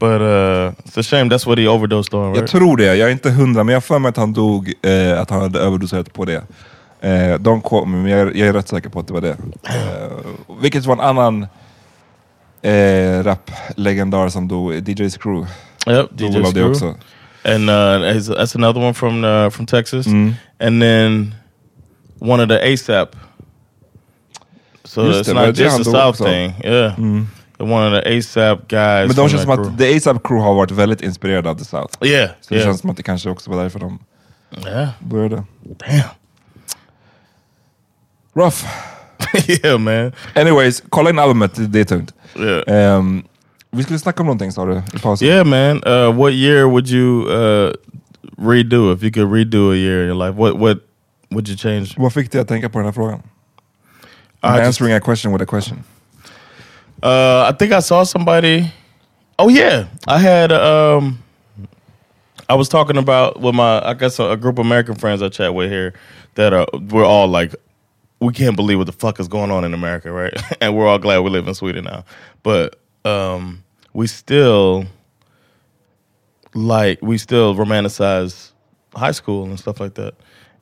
[0.00, 1.24] But uh, it's a shame.
[1.30, 2.50] That's what he overdosed on, Jag right?
[2.50, 5.20] tror det, jag är inte hundra, men jag har för mig att han dog, eh,
[5.20, 6.42] att han hade överdoserat på det.
[7.00, 9.36] Eh, de kom, men jag, är- jag är rätt säker på att det var det.
[9.64, 10.12] Eh,
[10.60, 11.46] vilket var en annan
[12.62, 15.46] eh, rap-legendar som dog, DJ Screw.
[15.86, 16.70] Yep, Dog DJ av det Screw.
[16.70, 16.94] också.
[17.46, 20.34] and uh, that's that's another one from uh, from Texas, Mm.
[20.60, 21.34] and then
[22.20, 23.08] one of the ASAP.
[24.94, 26.24] So Just it's det, var not det just han dog South också?
[26.24, 26.98] thing, yeah.
[27.58, 29.08] One of the ASAP guys.
[29.08, 29.72] Men de from känns that som crew.
[29.72, 31.94] att The ASAP Crew har varit väldigt inspirerade av The South.
[32.06, 33.98] yeah, Så det yeah, känns som att det kanske också var därför de
[34.66, 34.88] yeah.
[35.00, 35.34] började.
[35.62, 36.08] Damn,
[38.34, 38.64] Rough.
[39.64, 40.12] yeah, man.
[40.34, 42.14] Anyways, kolla in albumet, det är tungt.
[42.38, 42.62] Yeah,
[42.96, 43.22] Ehm,
[43.70, 45.28] vi skulle snacka om någonting sa du i pausen.
[45.28, 45.82] yeah, man.
[45.84, 47.72] Uh, what year would you uh,
[48.38, 50.38] redo if you could redo a year in your life?
[50.38, 50.78] What what
[51.30, 51.94] would you change?
[51.96, 53.22] Vad fick dig att tänka på den här frågan?
[54.44, 55.84] I I'm just- answering a question with a question.
[57.02, 58.72] Uh, I think I saw somebody.
[59.38, 60.52] Oh yeah, I had.
[60.52, 61.18] Um,
[62.48, 65.28] I was talking about with my, I guess, a, a group of American friends I
[65.28, 65.94] chat with here
[66.34, 67.54] that are we're all like,
[68.20, 70.32] we can't believe what the fuck is going on in America, right?
[70.60, 72.04] and we're all glad we live in Sweden now,
[72.42, 74.86] but um, we still
[76.54, 78.52] like we still romanticize
[78.94, 80.14] high school and stuff like that.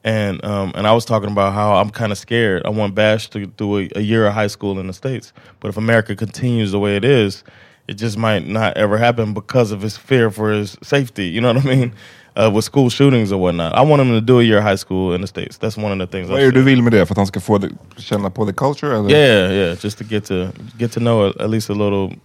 [0.04, 2.62] And um, and I was talking about how I'm kind of scared.
[2.64, 5.68] I want Bash to do a, a year of high school in the states, but
[5.68, 7.44] if America continues the way it is,
[7.86, 11.26] it just might not ever happen because of his fear for his safety.
[11.26, 11.92] You know what I mean?
[12.34, 14.78] Uh, with school shootings or whatnot, I want him to do a year of high
[14.78, 15.58] school in the states.
[15.58, 16.28] That's one of the things.
[16.28, 17.06] Vad är du vill med det?
[17.06, 18.96] För att han ska få det, känna på the culture?
[18.96, 19.10] Eller?
[19.10, 20.48] Yeah, yeah, just to get to
[20.78, 22.16] get to know at least a little,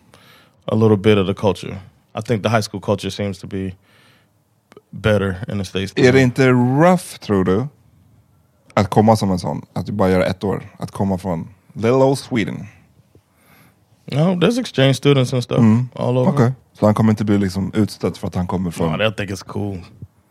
[0.66, 1.78] a little bit of the culture.
[2.16, 3.76] I think the high school culture seems to be
[4.92, 5.94] better in the states.
[5.96, 7.68] Är det inte rough, tror du?
[8.74, 9.66] Att komma som en sån?
[9.74, 10.64] Att du bara gör ett år?
[10.80, 12.68] Att komma från little old Sweden?
[14.12, 15.60] No, there's exchange students and stuff
[15.96, 16.32] all over.
[16.32, 16.52] Okej.
[16.80, 19.02] Så han kommer inte bli liksom utstött för att han kommer från...
[19.02, 19.78] they'll think it's cool.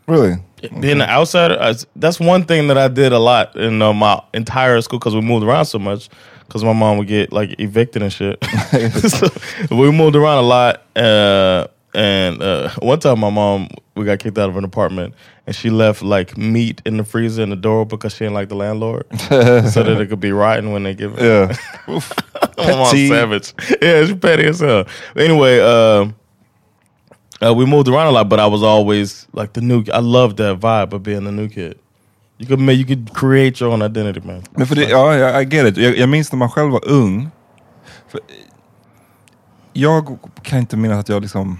[0.09, 0.36] Really?
[0.80, 4.20] Being an outsider, I, that's one thing that I did a lot in uh, my
[4.32, 6.09] entire school because we moved around so much.
[6.46, 8.38] Because my mom would get like evicted and shit.
[9.09, 9.26] so
[9.70, 10.82] we moved around a lot.
[10.94, 11.66] Uh,
[11.97, 15.14] and uh, one time, my mom we got kicked out of an apartment,
[15.47, 18.49] and she left like meat in the freezer in the door because she didn't like
[18.51, 21.22] the landlord, so that it could be rotten when they give it.
[21.24, 21.57] Yeah.
[22.59, 23.55] My mom's savage.
[23.82, 24.86] Yeah, she's petty as hell.
[25.16, 26.14] Anyway, um,
[27.42, 29.84] uh, we moved around a lot, but I was always like the new.
[29.92, 31.78] I loved that vibe of being the new kid.
[32.38, 34.42] You could make, you could create your own identity, man.
[34.57, 35.76] Men för det, ja, jag- I get it.
[35.76, 37.30] Jag, jag minns när man själv var ung.
[38.09, 38.20] För,
[39.72, 41.59] jag kan inte minnas att jag liksom...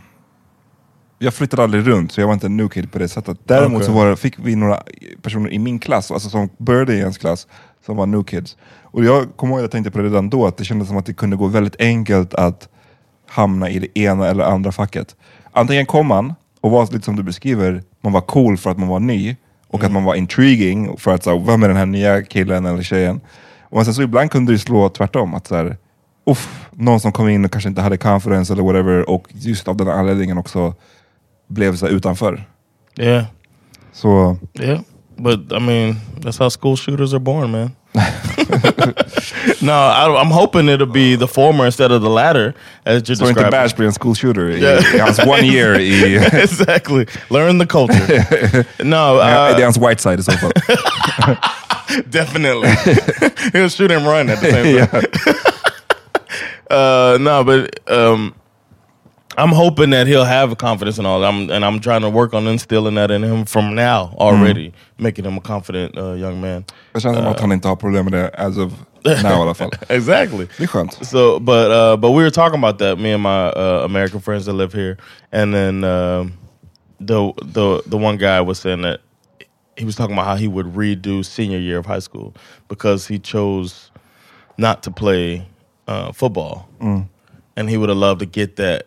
[1.19, 3.39] Jag flyttade aldrig runt, så jag var inte en new kid på det sättet.
[3.45, 3.87] Däremot Okej.
[3.87, 4.83] så var fick vi några
[5.23, 7.47] personer i min klass, alltså som började i ens klass,
[7.87, 8.57] som var new kids.
[8.83, 10.97] Och jag kommer ihåg att jag tänkte på det redan då, att det kändes som
[10.97, 12.69] att det kunde gå väldigt enkelt att
[13.29, 15.17] hamna i det ena eller andra facket.
[15.53, 18.89] Antingen kom man och var lite som du beskriver, man var cool för att man
[18.89, 19.37] var ny
[19.69, 22.83] och att man var intriguing för att så, vem är den här nya killen eller
[22.83, 23.21] tjejen?
[23.63, 25.77] Och sen så ibland kunde det slå tvärtom, att så här,
[26.27, 29.77] uff, någon som kom in och kanske inte hade confidence eller whatever och just av
[29.77, 30.75] den anledningen också
[31.49, 32.45] blev så här utanför.
[32.99, 33.25] Yeah,
[33.93, 34.81] Så yeah.
[35.19, 37.71] But I mean, that's how school shooters are born, man.
[39.63, 43.25] no, I, I'm hoping it'll be the former instead of the latter, as you're inte
[43.25, 43.51] describing.
[43.51, 44.95] Bash en school shooter Yeah.
[44.95, 46.17] i hans one year i...
[46.43, 47.07] exactly.
[47.31, 48.67] Learn the culture.
[48.85, 50.53] no, uh, hans white side i så fall.
[52.11, 52.69] definitely.
[53.53, 55.03] He'll shoot and run at the same time.
[56.71, 58.35] uh, no, but um,
[59.39, 61.23] I'm hoping that he'll have confidence and all.
[61.25, 65.25] I'm and I'm trying to work on instilling that in him from now already, making
[65.27, 66.65] him a confident uh, young man.
[66.93, 68.73] Det känns som att han inte har problem med det as of
[69.05, 69.71] now i alla fall.
[69.89, 70.47] exactly.
[70.59, 71.07] Det är skönt.
[71.07, 74.47] So, but uh, but we were talking about that, me and my uh, American friends
[74.47, 74.97] that live here,
[75.33, 76.33] and then um
[77.01, 79.01] the the the one guy was saying that
[79.77, 82.33] he was talking about how he would redo senior year of high school
[82.69, 83.91] because he chose
[84.57, 85.47] not to play
[85.89, 86.67] uh, football,
[87.57, 88.87] and he would have loved to get that.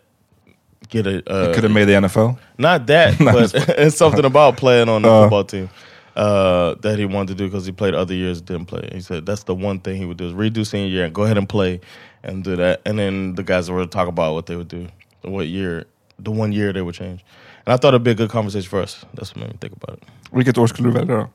[0.90, 2.36] Get a uh, Could have made the NFL.
[2.58, 5.22] not that, but it's something about playing on the Uh.
[5.22, 5.68] football team
[6.16, 8.88] uh, that he wanted to do because he played other years, didn't play.
[8.92, 11.22] He said that's the one thing he would do is redo senior year and go
[11.22, 11.80] ahead and play
[12.24, 12.80] and do that.
[12.84, 14.88] And then the guys were talk about what they would do,
[15.22, 15.84] what year,
[16.18, 17.24] the one year they would change.
[17.66, 19.04] And I thought it'd be a good conversation for us.
[19.14, 20.02] That's what made me think about it.
[20.32, 21.28] Vilket år skulle du välja?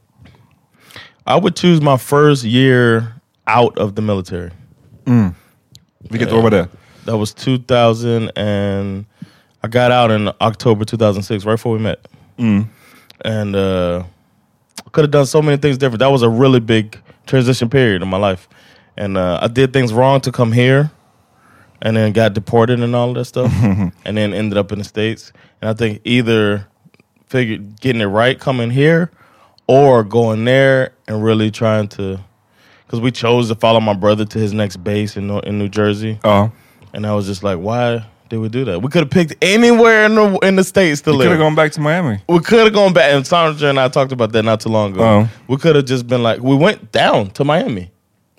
[1.27, 3.13] I would choose my first year
[3.47, 4.51] out of the military.
[6.09, 6.67] Vilket år var det?
[7.05, 9.05] That was 2000 and
[9.65, 12.07] I got out in October 2006, right before we met.
[13.21, 14.03] And uh,
[14.91, 16.01] could have done so many things different.
[16.01, 18.47] That was a really big transition period in my life.
[18.95, 20.91] And uh, I did things wrong to come here
[21.81, 25.33] and then got deported and all that stuff and then ended up in the States.
[25.61, 26.67] And I think either
[27.25, 29.09] figured getting it right coming here
[29.65, 32.19] or going there and really trying to
[32.85, 36.19] because we chose to follow my brother to his next base in, in New Jersey.
[36.23, 36.49] Ja.
[36.93, 38.05] And I was just like, why
[38.35, 38.81] did we do that?
[38.81, 41.55] We could have picked anywhere in the in the states to You could have gone
[41.55, 42.21] back to Miami.
[42.27, 44.93] we could have gone back, and Sandra and I talked about that not too long
[44.93, 45.03] ago.
[45.03, 45.29] Oh.
[45.47, 47.91] We could have just been like, we went down to Miami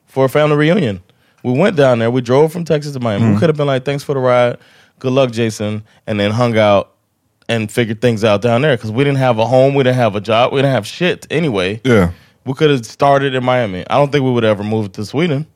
[0.07, 1.03] for a family reunion.
[1.43, 2.11] We went down there.
[2.11, 3.25] We drove from Texas to Miami.
[3.25, 3.35] Mm.
[3.35, 4.59] We could have been like, thanks for the ride.
[4.99, 5.85] Good luck, Jason.
[6.07, 6.95] And then hung out
[7.49, 9.75] and figured things out down there because we didn't have a home.
[9.75, 10.53] We didn't have a job.
[10.53, 11.81] We didn't have shit anyway.
[11.85, 12.13] Yeah.
[12.45, 13.85] We could have started in Miami.
[13.89, 15.47] I don't think we would ever move to Sweden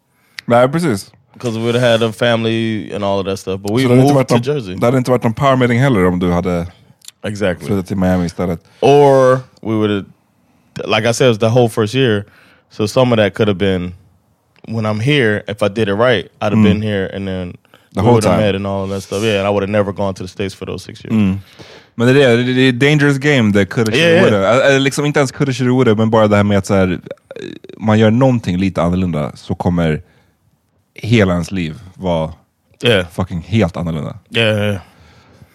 [0.51, 1.13] Nej, precis.
[1.35, 3.61] Because we would have had a family and all of that stuff.
[3.61, 4.75] But we inte moved to någon, Jersey.
[4.75, 6.67] det hade inte varit någon power meeting heller om du hade
[7.27, 7.67] Exactly.
[7.67, 8.61] flyttat till Miami istället.
[8.81, 10.05] or we would have
[10.99, 12.25] like i said it was the whole first year
[12.71, 13.93] so some of that could have been
[14.69, 17.57] when i'm here if i did it right i'd have been here and then
[17.93, 17.95] Mm.
[17.95, 18.37] The whole time.
[18.37, 20.29] met and all of that stuff yeah and i would have never gone to the
[20.29, 21.39] states for those six years Mm.
[21.95, 24.23] Men det är det, det är dangerous game, det coulda, shoulda, Yeah, yeah.
[24.25, 24.65] woulda.
[24.67, 26.99] Eller liksom inte ens coulda, shoulda, men bara det här med att så här, eh,
[27.79, 30.03] man gör någonting lite annorlunda så kommer
[31.03, 32.33] hela ens liv vara
[32.85, 34.19] yeah fucking helt annorlunda.
[34.31, 34.81] yeah.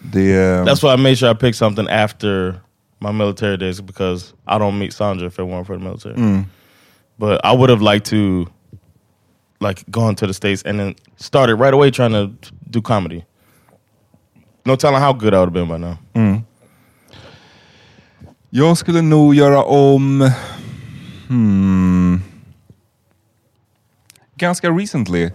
[0.01, 2.53] Det, är- that's why i made sure i picked something after
[2.99, 6.45] my military days because i don't meet sandra if it weren't for the military Mm.
[7.17, 8.45] but i would have liked to
[9.61, 12.29] like gone to the states and then started right away trying to
[12.69, 13.23] do comedy
[14.65, 15.97] no telling how good i would have been by now
[18.49, 20.31] Jag skulle nog göra om...
[21.27, 22.21] Hmm,
[24.35, 25.31] ganska recently,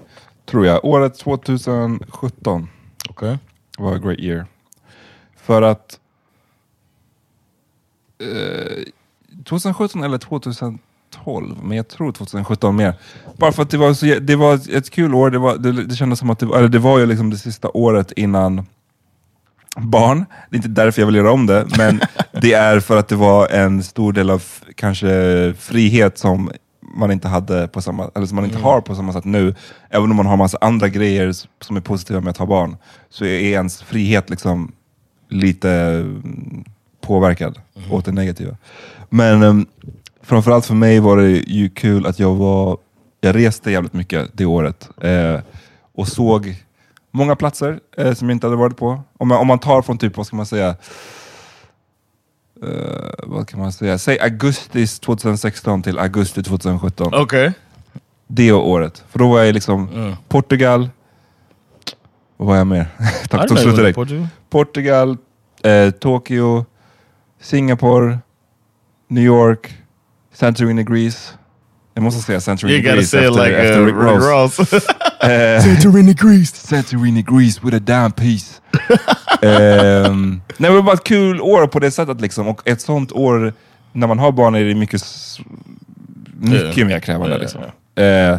[0.46, 0.84] tror jag.
[0.84, 2.68] Året 2017
[3.10, 3.36] okay
[3.78, 4.46] var a great year.
[5.36, 5.98] För att...
[8.22, 8.82] Eh,
[9.44, 12.94] 2017 eller 2012, men jag tror 2017 mer.
[13.36, 15.30] Bara för att det var, så, det var ett kul år.
[15.30, 17.38] Det, var, det, det kändes som att det, var- eller det var ju liksom det
[17.38, 18.66] sista året innan
[19.76, 20.24] barn.
[20.50, 22.00] Det är inte därför jag vill göra om det, men
[22.42, 24.42] det är för att det var en stor del av
[24.74, 26.50] kanske frihet som
[26.94, 29.54] man inte hade på samma, eller som man inte har på samma sätt nu.
[29.90, 32.76] Även om man har massa andra grejer som är positiva med att ha barn,
[33.10, 34.72] så är ens frihet liksom
[35.28, 36.64] lite mm,
[37.00, 37.58] påverkad
[37.90, 38.56] åt det negativa.
[39.08, 39.66] Men um,
[40.22, 42.78] framförallt för mig var det ju kul att jag var,
[43.20, 44.88] jag reste jävligt mycket det året.
[45.02, 45.40] Eh,
[45.94, 46.56] och såg
[47.10, 49.02] många platser eh, som jag inte hade varit på.
[49.18, 50.76] Om man, om man tar från typ, vad ska man säga,
[52.62, 53.98] eh, vad kan man säga?
[53.98, 57.14] Säg augusti 2016 till augusti 2017.
[57.14, 57.52] okay
[58.26, 59.04] Det året.
[59.08, 60.88] För då var jag i liksom Portugal,
[62.36, 62.86] vad var jag mer?
[63.28, 63.98] Tack, tog slut direkt.
[64.50, 65.16] Portugal.
[65.62, 66.64] Eh, Tokyo,
[67.40, 68.18] Singapore,
[69.08, 69.74] New York,
[70.34, 71.32] Santorini, Greece.
[71.94, 74.04] Jag måste säga Santorini, You gotta Greece say it efter, like efter uh, Rick Rick
[74.04, 74.58] Ross.
[74.72, 74.84] Ross.
[75.22, 76.56] Eh, Santorini, Greece.
[76.66, 78.60] Santorini, Greece with a damn piece.
[79.42, 82.48] Ehm, nej, det var bara ett kul år på det sättet liksom.
[82.48, 83.52] Och ett sånt år,
[83.92, 85.02] när man har barn är det mycket,
[86.40, 86.88] mycket Yeah.
[86.88, 87.28] mer krävande.
[87.28, 87.60] Yeah, liksom.
[87.94, 88.38] Eh,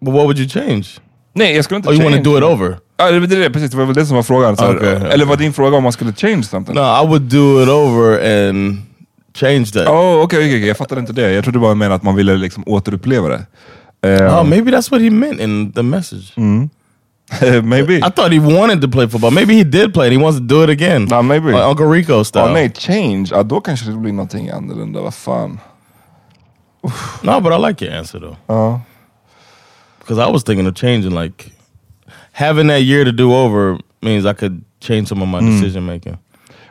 [0.00, 0.86] But what would you change?
[1.32, 2.40] Nej, jag skulle inte Oh, you want to change.
[2.40, 2.76] do it over?
[2.96, 4.56] Ja, det, det, det, precis, det var väl det som var frågan.
[4.56, 5.10] Så här, Okej, okej.
[5.12, 6.74] Eller var din fråga om man skulle change something?
[6.76, 8.12] No, I would do it over
[8.48, 8.76] and
[9.34, 9.86] change that.
[9.88, 10.66] Oh, okej, okej, okej.
[10.66, 11.32] jag fattade inte det.
[11.32, 13.46] Jag trodde bara menade att man ville liksom återuppleva det.
[14.08, 16.32] Eh, Oh, maybe that's what he meant in the message.
[17.62, 17.96] maybe.
[18.02, 19.30] I thought he wanted to play football.
[19.30, 21.04] Maybe he did play and he wants to do it again.
[21.04, 21.52] Nah, maybe.
[21.52, 22.46] Like Uncle Rico oh, style.
[22.46, 23.28] Ja, nej, change.
[23.30, 25.00] Ja, då kanske det blir någonting annorlunda.
[25.00, 25.60] Vad fan.
[27.22, 28.36] No, but I like your answer though.
[28.46, 28.54] Uh-huh.
[28.54, 28.80] Ja.
[29.98, 31.52] Because I was thinking of changing, like
[32.32, 35.50] having that year to do over means I could change some of my hmm.
[35.50, 36.18] decision making.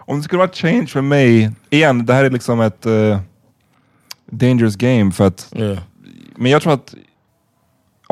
[0.07, 3.20] Om det skulle vara change för mig, igen, det här är liksom ett eh,
[4.30, 5.80] dangerous game för att Yeah.
[6.36, 6.95] Men jag tror att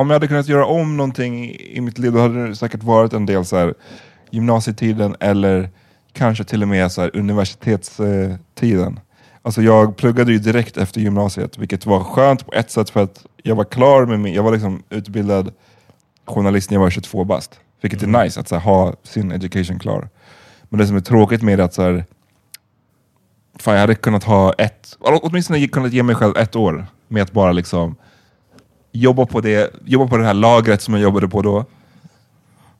[0.00, 3.12] om jag hade kunnat göra om någonting i mitt liv, då hade det säkert varit
[3.12, 3.74] en del så här,
[4.30, 5.70] gymnasietiden eller
[6.12, 9.00] kanske till och med så här, universitetstiden.
[9.42, 13.26] Alltså jag pluggade ju direkt efter gymnasiet, vilket var skönt på ett sätt för att
[13.42, 15.52] jag var klar med min, jag var liksom utbildad
[16.24, 17.60] journalist när jag var 22 bast.
[17.80, 20.08] Vilket är nice att så här, ha sin education klar.
[20.68, 22.04] Men det som är tråkigt med det är att så här,
[23.58, 27.32] fan, jag hade kunnat ha ett, åtminstone kunnat ge mig själv ett år med att
[27.32, 27.96] bara liksom
[28.92, 31.64] jobba på det, jobba på det här lagret som jag jobbade på då.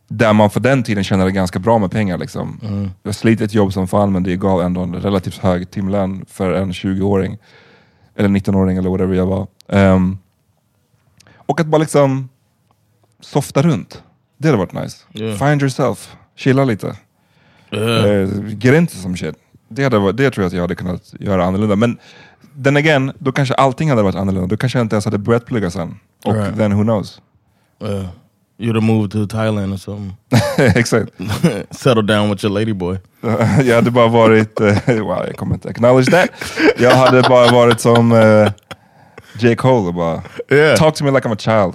[0.09, 2.19] Där man för den tiden tjänade ganska bra med pengar.
[2.19, 2.61] Liksom.
[3.03, 6.53] Jag slet ett jobb som fan men det gav ändå en relativt hög timlön för
[6.53, 7.39] en 20-åring.
[8.17, 9.47] Eller 19-åring eller whatever jag var.
[9.69, 10.19] Ehm,
[11.37, 12.29] och att bara liksom
[13.21, 14.03] softa runt.
[14.39, 14.97] Det hade varit nice.
[15.15, 15.39] Yeah.
[15.39, 16.17] Find yourself.
[16.37, 16.97] Chilla lite.
[17.73, 18.05] Yeah.
[18.05, 19.35] Uh, get into some shit.
[19.69, 21.77] Det, hade, varit- det tror jag att jag hade kunnat göra annorlunda.
[21.77, 21.99] Men
[22.63, 24.47] then again, då kanske allting hade varit annorlunda.
[24.49, 25.99] Då kanske jag inte ens hade börjat plugga sen.
[26.25, 26.57] Och Right.
[26.57, 27.21] then who knows?
[27.83, 28.05] Uh,
[28.59, 30.17] you'd have moved to Thailand or something.
[30.77, 31.11] Exakt.
[31.71, 32.99] Settle down with your ladyboy.
[33.65, 36.31] jag hade bara varit, eh, wow jag kommer inte acknowledge that.
[36.79, 38.49] Jag hade bara varit som uh,
[39.39, 39.57] J.
[39.57, 40.77] Cole och bara, Yeah.
[40.79, 41.75] talk to me like I'm a child.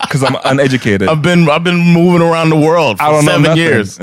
[0.00, 1.02] Because I'm uneducated.
[1.08, 3.98] I've been I've been moving around the world for seven years.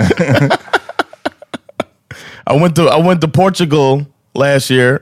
[2.47, 5.01] I went to I went to Portugal last year.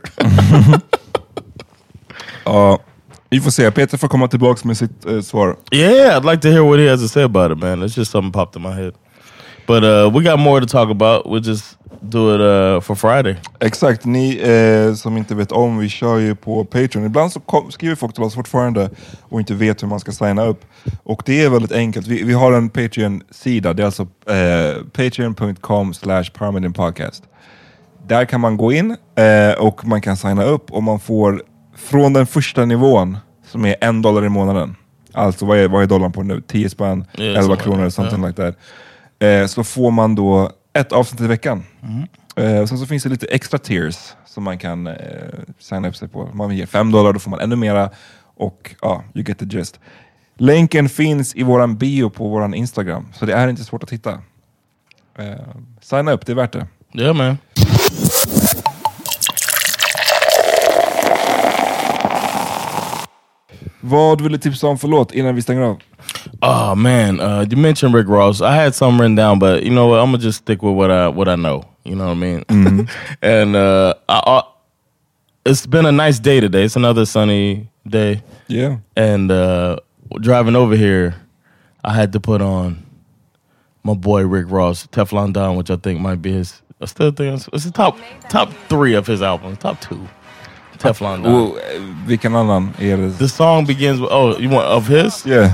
[3.30, 3.72] Vi får se.
[3.72, 5.56] Peter får komma tillbaka med sitt eh, svar.
[5.72, 7.84] Yeah, I'd like to hear what he has to say about it, man.
[7.84, 8.94] It's just something popped in my head.
[9.68, 11.26] But uh, we got more to talk about.
[11.26, 13.36] We'll just do it uh, for Friday.
[13.60, 17.06] Exakt, ni eh, som inte vet om, vi kör ju på Patreon.
[17.06, 18.90] Ibland så kom, skriver folk till oss fortfarande
[19.22, 20.66] och inte vet hur man ska signa upp.
[21.04, 22.08] Och det är väldigt enkelt.
[22.08, 26.24] Vi, vi har en Patreon-sida, det är alltså eh, patreon.com slash
[26.76, 27.24] podcast.
[28.08, 31.42] Där kan man gå in eh, och man kan signa upp och man får
[31.78, 34.76] från den första nivån som är en dollar i månaden.
[35.12, 36.42] Alltså vad är, vad är dollarn på nu?
[36.42, 38.56] 10 spänn, Yeah, 11 something kronor, that, something like that.
[39.20, 41.64] Eh, så får man då ett avsnitt i veckan.
[42.36, 44.94] Eh, sen så finns det lite extra tiers som man kan eh,
[45.60, 46.30] signa upp sig på.
[46.34, 47.90] Man ger 5 dollar, då får man ännu mera.
[48.36, 49.80] Och ja, you get the gist.
[50.38, 54.12] Länken finns i våran bio på våran Instagram, så det är inte svårt att hitta.
[55.18, 55.26] Eh,
[55.82, 56.68] signa upp, det är värt det.
[56.94, 57.38] Yeah, man.
[63.88, 65.78] Vad vill du tipsa om för låt innan vi stänger av?
[66.42, 68.42] Oh man, uh, you mentioned Rick Ross.
[68.42, 70.00] I had some written down, but you know what?
[70.00, 71.64] I'm gonna just stick with what I what I know.
[71.84, 72.88] You know what I mean?
[73.22, 74.42] and uh, I, I,
[75.46, 76.64] it's been a nice day today.
[76.66, 78.78] It's another sunny day, Yeah.
[78.98, 79.78] and uh,
[80.20, 81.16] driving over here,
[81.86, 82.84] I had to put on
[83.84, 86.62] my boy Rick Ross, Teflon Don, which I think might be his.
[86.82, 87.98] I still think it's, it's the top
[88.30, 90.08] top three of his albums, top two.
[90.78, 91.34] Teflon Don.
[91.34, 93.12] Och, eh, vilken annan är det?
[93.12, 95.26] The song begins with oh, you want of his?
[95.26, 95.52] Yeah.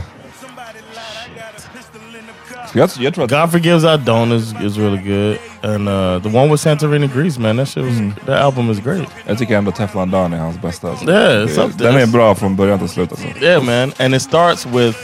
[2.76, 3.32] Jag, jag tror att...
[3.32, 5.38] God Forgives I Don't is, is really good.
[5.64, 9.08] And uh, the one with Santorini Grease, man, that shit was, that album is great.
[9.28, 10.90] Jag tycker ändå Teflon Don är hans bästa.
[10.90, 11.06] Alltså.
[11.06, 11.92] Yeah, it's Det- up there.
[11.92, 13.12] Den är bra från början till slut.
[13.12, 13.28] Alltså.
[13.42, 13.94] Yeah, man.
[14.00, 14.98] And it starts with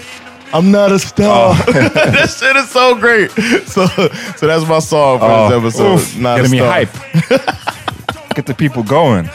[0.51, 1.53] I'm not a star.
[1.73, 3.31] that shit is so great.
[3.67, 3.87] So
[4.35, 5.93] so that's my song for this episode.
[5.93, 6.89] oof, not a getting me hype.
[8.35, 9.29] Get the people going.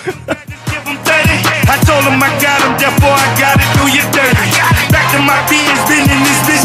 [1.94, 4.50] Told him I got him, therefore I gotta do you dirty.
[4.90, 6.63] Back to my beans, been in this business,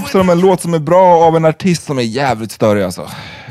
[0.00, 3.02] tipsar om en låt som är bra av en artist som är jävligt störig alltså.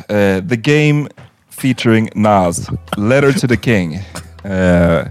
[0.08, 1.08] Eh, the Game
[1.50, 2.70] featuring Nas.
[2.98, 3.96] Letter to the King.
[4.44, 5.08] Eh,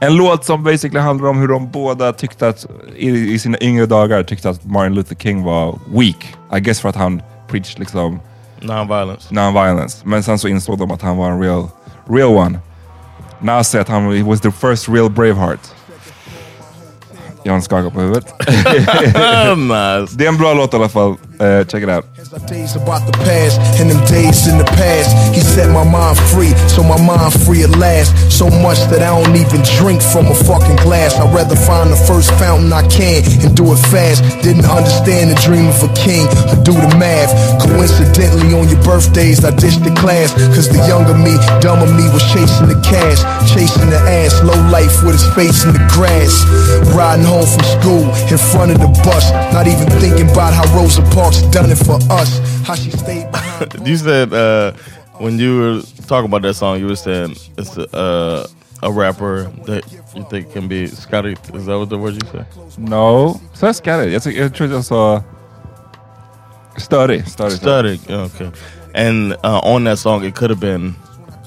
[0.00, 2.66] en låt som basically handlar om hur de båda tyckte att,
[2.96, 6.36] i, i sina yngre dagar, tyckte att Martin Luther King var weak.
[6.56, 8.20] I guess för att han preached liksom
[8.60, 9.30] Non-violence.
[9.30, 9.96] non-violence.
[10.04, 11.68] Men sen så insåg de att han var en real,
[12.08, 12.58] real one.
[13.40, 15.60] Nas säger att han was the first real Braveheart.
[17.44, 18.26] Jan skakar på huvudet.
[19.56, 20.16] nice.
[20.16, 21.16] Det är en bra låt i alla fall.
[21.42, 22.06] Uh, check it out.
[22.46, 25.10] Days about the past and them days in the past.
[25.34, 28.14] He set my mind free, so my mind free at last.
[28.30, 31.18] So much that I don't even drink from a fucking glass.
[31.18, 34.22] I'd rather find the first fountain I can and do it fast.
[34.46, 37.34] Didn't understand the dream of a king, but do the math.
[37.58, 40.30] Coincidentally, on your birthdays, I ditched the class.
[40.54, 43.18] Cause the younger me, dumber me was chasing the cash,
[43.50, 44.38] chasing the ass.
[44.46, 46.46] Low life with his face in the grass.
[46.94, 49.26] Riding home from school in front of the bus.
[49.50, 52.38] Not even thinking about how Rosa Parks done it for us.
[52.66, 53.86] How she stayed behind.
[53.88, 54.72] You said uh,
[55.18, 58.46] when you were talking about that song, you were saying it's a, uh,
[58.82, 59.82] a rapper that
[60.16, 61.36] you think can be Scotty.
[61.54, 62.46] Is that what the word you said?
[62.78, 63.40] No.
[63.54, 64.10] Så jag ska det.
[64.10, 65.22] Jag, tycker- jag tror jag sa...
[66.76, 67.28] Störig.
[67.28, 67.52] Störig.
[67.58, 67.98] Study.
[68.08, 68.50] Okay.
[68.94, 70.94] And uh, on that song, it could have been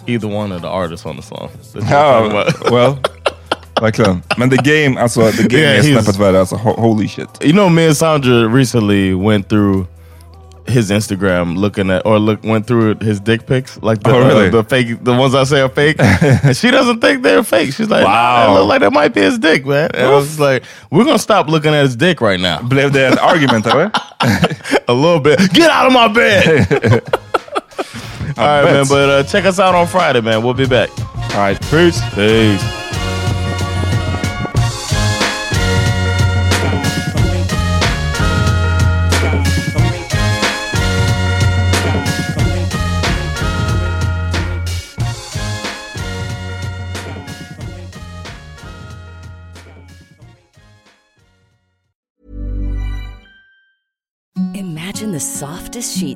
[0.07, 1.49] either one of the artists on the song.
[1.73, 2.71] that you were talking Ja, about.
[2.71, 2.99] well.
[3.81, 4.21] Verkligen.
[4.37, 6.39] Men the game, alltså the game Yeah, är snäppet värre.
[6.39, 7.29] Alltså holy shit.
[7.43, 9.85] You know, me and Sandra recently went through
[10.67, 14.47] his Instagram looking at or look went through his dick pics, like the, Oh, really?
[14.47, 15.97] uh, the fake, the ones I say are fake,
[16.43, 17.73] and she doesn't think they're fake.
[17.73, 18.53] She's like, Wow.
[18.59, 19.91] look like that might be his dick, man.
[19.93, 23.05] And I was like, we're gonna stop looking at his dick right now, Blev det
[23.11, 23.91] en argument eller?
[24.87, 25.37] a little bit.
[25.53, 26.67] Get out of my bed.
[28.37, 28.73] All right, bet.
[28.73, 28.85] man.
[28.89, 30.41] But uh, check us out on Friday, man.
[30.43, 30.89] We'll be back.
[31.35, 31.59] All right.
[31.69, 32.01] Peace.
[32.15, 32.84] Peace.